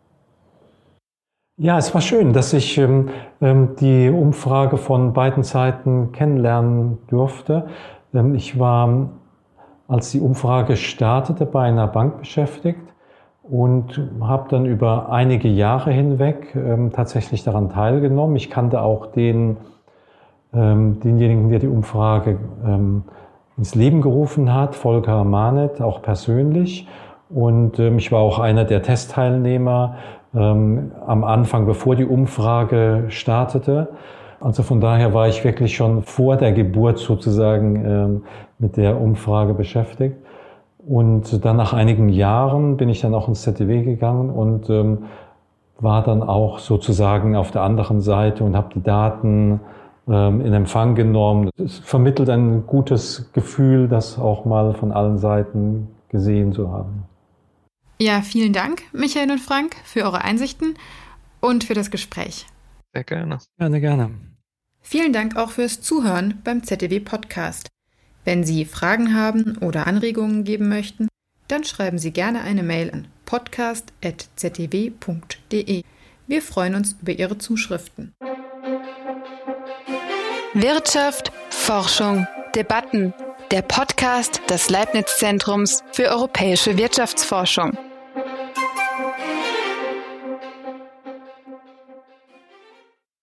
Ja, 1.61 1.77
es 1.77 1.93
war 1.93 2.01
schön, 2.01 2.33
dass 2.33 2.53
ich 2.53 2.79
ähm, 2.79 3.09
ähm 3.41 3.71
die 3.81 4.11
Umfrage 4.11 4.77
von 4.77 5.13
beiden 5.13 5.43
Seiten 5.43 6.13
kennenlernen 6.13 6.99
durfte. 7.09 7.67
Ähm, 8.15 8.37
ich 8.37 8.61
war, 8.61 9.09
als 9.89 10.13
die 10.13 10.21
Umfrage 10.21 10.77
startete, 10.77 11.47
bei 11.47 11.65
einer 11.65 11.89
Bank 11.89 12.21
beschäftigt 12.21 12.79
und 13.43 14.01
habe 14.21 14.49
dann 14.51 14.67
über 14.67 15.11
einige 15.11 15.49
Jahre 15.49 15.91
hinweg 15.91 16.55
ähm, 16.55 16.93
tatsächlich 16.93 17.43
daran 17.43 17.71
teilgenommen. 17.71 18.37
Ich 18.37 18.51
kannte 18.51 18.81
auch 18.81 19.07
den 19.07 19.57
ähm, 20.55 21.01
denjenigen, 21.01 21.51
der 21.51 21.59
die 21.59 21.67
Umfrage 21.67 22.39
ähm, 22.65 23.03
ins 23.57 23.75
Leben 23.75 24.01
gerufen 24.01 24.55
hat, 24.55 24.77
Volker 24.77 25.25
Manet, 25.25 25.83
auch 25.83 26.03
persönlich. 26.03 26.87
Und 27.31 27.79
ich 27.79 28.11
war 28.11 28.21
auch 28.21 28.39
einer 28.39 28.65
der 28.65 28.83
Testteilnehmer 28.83 29.97
ähm, 30.35 30.93
am 31.07 31.25
Anfang, 31.25 31.67
bevor 31.67 31.97
die 31.97 32.05
Umfrage 32.05 33.05
startete. 33.09 33.89
Also 34.41 34.63
von 34.63 34.81
daher 34.81 35.15
war 35.15 35.29
ich 35.29 35.45
wirklich 35.45 35.75
schon 35.75 36.03
vor 36.03 36.37
der 36.37 36.53
Geburt 36.53 36.99
sozusagen 36.99 37.85
ähm, 37.85 38.23
mit 38.59 38.77
der 38.77 39.01
Umfrage 39.01 39.55
beschäftigt. 39.55 40.17
Und 40.87 41.45
dann 41.45 41.57
nach 41.57 41.73
einigen 41.73 42.09
Jahren 42.09 42.77
bin 42.77 42.89
ich 42.89 43.01
dann 43.01 43.15
auch 43.15 43.29
ins 43.29 43.43
ZDW 43.43 43.83
gegangen 43.83 44.31
und 44.31 44.71
ähm, 44.71 44.99
war 45.81 46.03
dann 46.03 46.23
auch 46.23 46.59
sozusagen 46.59 47.37
auf 47.37 47.51
der 47.51 47.63
anderen 47.63 48.01
Seite 48.01 48.45
und 48.45 48.57
habe 48.57 48.69
die 48.75 48.83
Daten 48.83 49.61
ähm, 50.09 50.41
in 50.41 50.53
Empfang 50.53 50.95
genommen. 50.95 51.51
Es 51.57 51.79
vermittelt 51.79 52.31
ein 52.31 52.67
gutes 52.67 53.31
Gefühl, 53.33 53.89
das 53.89 54.19
auch 54.19 54.45
mal 54.45 54.73
von 54.75 54.93
allen 54.93 55.19
Seiten 55.19 55.89
gesehen 56.09 56.53
zu 56.53 56.73
haben. 56.73 57.05
Ja, 58.01 58.23
vielen 58.23 58.53
Dank, 58.53 58.85
Michael 58.93 59.33
und 59.33 59.41
Frank, 59.41 59.75
für 59.85 60.05
eure 60.05 60.23
Einsichten 60.23 60.79
und 61.41 61.65
für 61.65 61.75
das 61.75 61.91
Gespräch. 61.91 62.47
Sehr 62.95 63.03
gerne. 63.03 63.41
Gerne, 63.59 63.81
gerne. 63.81 64.11
Vielen 64.81 65.13
Dank 65.13 65.35
auch 65.37 65.51
fürs 65.51 65.81
Zuhören 65.81 66.41
beim 66.45 66.63
ZDW 66.63 67.01
Podcast. 67.01 67.67
Wenn 68.25 68.45
Sie 68.45 68.65
Fragen 68.65 69.15
haben 69.15 69.59
oder 69.59 69.89
Anregungen 69.89 70.45
geben 70.45 70.69
möchten, 70.69 71.09
dann 71.49 71.65
schreiben 71.65 71.99
Sie 71.99 72.13
gerne 72.13 72.43
eine 72.43 72.63
Mail 72.63 72.93
an 72.93 73.09
podcast.ztw.de. 73.25 75.83
Wir 76.27 76.43
freuen 76.43 76.75
uns 76.75 76.97
über 77.03 77.13
Ihre 77.13 77.39
Zuschriften. 77.39 78.13
Wirtschaft, 80.55 81.33
Forschung, 81.51 82.27
Debatten. 82.55 83.13
Der 83.51 83.63
Podcast 83.63 84.43
des 84.51 84.69
Leibniz 84.69 85.17
Zentrums 85.17 85.83
für 85.93 86.11
europäische 86.11 86.77
Wirtschaftsforschung. 86.77 87.79